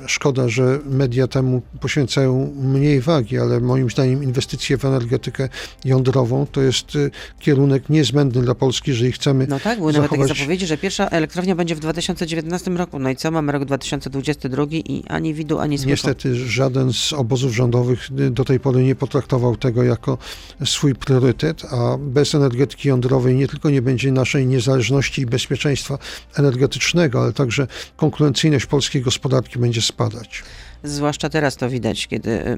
szkoda, 0.07 0.49
że 0.49 0.79
media 0.85 1.27
temu 1.27 1.61
poświęcają 1.79 2.53
mniej 2.55 3.01
wagi, 3.01 3.37
ale 3.37 3.59
moim 3.59 3.89
zdaniem 3.89 4.23
inwestycje 4.23 4.77
w 4.77 4.85
energetykę 4.85 5.49
jądrową 5.85 6.45
to 6.51 6.61
jest 6.61 6.95
y, 6.95 7.11
kierunek 7.39 7.89
niezbędny 7.89 8.41
dla 8.41 8.55
Polski, 8.55 8.91
jeżeli 8.91 9.11
chcemy 9.11 9.47
No 9.49 9.59
tak, 9.59 9.77
były 9.79 9.93
nawet 9.93 10.09
takie 10.09 10.21
zachować- 10.21 10.37
zapowiedzi, 10.37 10.67
że 10.67 10.77
pierwsza 10.77 11.07
elektrownia 11.09 11.55
będzie 11.55 11.75
w 11.75 11.79
2019 11.79 12.71
roku. 12.71 12.99
No 12.99 13.09
i 13.09 13.15
co, 13.15 13.31
mamy 13.31 13.51
rok 13.51 13.65
2022 13.65 14.65
i 14.71 15.03
ani 15.07 15.33
widu, 15.33 15.59
ani 15.59 15.77
słychu. 15.77 15.89
Niestety 15.89 16.35
żaden 16.35 16.93
z 16.93 17.13
obozów 17.13 17.53
rządowych 17.55 18.09
y, 18.19 18.29
do 18.31 18.45
tej 18.45 18.59
pory 18.59 18.83
nie 18.83 18.95
potraktował 18.95 19.55
tego 19.55 19.83
jako 19.83 20.17
swój 20.65 20.95
priorytet, 20.95 21.65
a 21.65 21.97
bez 21.99 22.35
energetyki 22.35 22.87
jądrowej 22.87 23.35
nie 23.35 23.47
tylko 23.47 23.69
nie 23.69 23.81
będzie 23.81 24.11
naszej 24.11 24.45
niezależności 24.45 25.21
i 25.21 25.25
bezpieczeństwa 25.25 25.97
energetycznego, 26.35 26.70
ale 27.13 27.33
także 27.33 27.67
konkurencyjność 27.95 28.65
polskiej 28.65 29.01
gospodarki 29.01 29.59
będzie 29.59 29.81
spadać. 29.81 30.43
Zwłaszcza 30.83 31.29
teraz 31.29 31.57
to 31.57 31.69
widać, 31.69 32.07
kiedy 32.07 32.57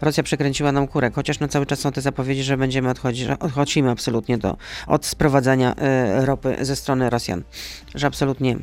Rosja 0.00 0.22
przekręciła 0.22 0.72
nam 0.72 0.88
kurek, 0.88 1.14
chociaż 1.14 1.40
no 1.40 1.48
cały 1.48 1.66
czas 1.66 1.78
są 1.78 1.92
te 1.92 2.00
zapowiedzi, 2.00 2.42
że 2.42 2.56
będziemy 2.56 2.90
odchodzić, 2.90 3.26
że 3.26 3.38
odchodzimy 3.38 3.90
absolutnie 3.90 4.38
do, 4.38 4.56
od 4.86 5.06
sprowadzania 5.06 5.74
y, 6.20 6.26
ropy 6.26 6.56
ze 6.60 6.76
strony 6.76 7.10
Rosjan, 7.10 7.42
że 7.94 8.06
absolutnie 8.06 8.56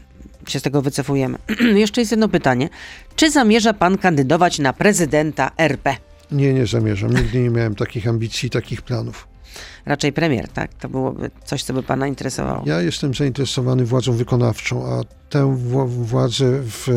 się 0.47 0.59
z 0.59 0.61
tego 0.61 0.81
wycofujemy. 0.81 1.37
Jeszcze 1.75 2.01
jest 2.01 2.11
jedno 2.11 2.29
pytanie. 2.29 2.69
Czy 3.15 3.31
zamierza 3.31 3.73
pan 3.73 3.97
kandydować 3.97 4.59
na 4.59 4.73
prezydenta 4.73 5.51
RP? 5.57 5.95
Nie, 6.31 6.53
nie 6.53 6.65
zamierzam. 6.65 7.13
Nigdy 7.13 7.39
nie 7.39 7.49
miałem 7.49 7.75
takich 7.75 8.07
ambicji, 8.07 8.49
takich 8.49 8.81
planów. 8.81 9.27
Raczej 9.85 10.13
premier, 10.13 10.47
tak? 10.47 10.73
To 10.73 10.89
byłoby 10.89 11.31
coś, 11.45 11.63
co 11.63 11.73
by 11.73 11.83
pana 11.83 12.07
interesowało. 12.07 12.63
Ja 12.65 12.81
jestem 12.81 13.13
zainteresowany 13.13 13.85
władzą 13.85 14.13
wykonawczą, 14.13 14.85
a 14.85 15.01
tę 15.29 15.39
wła- 15.57 15.87
władzę 15.89 16.45
w 16.61 16.89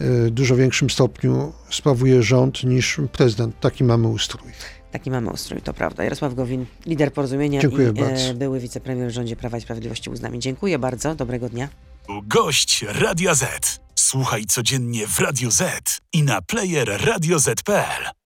e, 0.00 0.30
dużo 0.30 0.56
większym 0.56 0.90
stopniu 0.90 1.52
sprawuje 1.70 2.22
rząd 2.22 2.64
niż 2.64 3.00
prezydent. 3.12 3.60
Taki 3.60 3.84
mamy 3.84 4.08
ustrój. 4.08 4.50
Taki 4.92 5.10
mamy 5.10 5.30
ustrój, 5.30 5.60
to 5.62 5.72
prawda. 5.74 6.04
Jarosław 6.04 6.34
Gowin, 6.34 6.66
lider 6.86 7.12
porozumienia 7.12 7.60
Dziękuję 7.60 7.88
i 7.88 7.92
bardzo. 7.92 8.34
były 8.34 8.60
wicepremier 8.60 9.08
w 9.08 9.12
rządzie 9.14 9.36
Prawa 9.36 9.58
i 9.58 9.60
Sprawiedliwości 9.60 10.10
był 10.10 10.16
z 10.16 10.20
nami. 10.20 10.38
Dziękuję 10.38 10.78
bardzo, 10.78 11.14
dobrego 11.14 11.48
dnia. 11.48 11.68
Gość 12.22 12.84
Radia 12.88 13.34
Z. 13.34 13.80
Słuchaj 13.94 14.44
codziennie 14.44 15.06
w 15.06 15.20
Radio 15.20 15.50
Z 15.50 15.98
i 16.12 16.22
na 16.22 16.42
player 16.42 16.88
radioz.pl. 17.04 18.16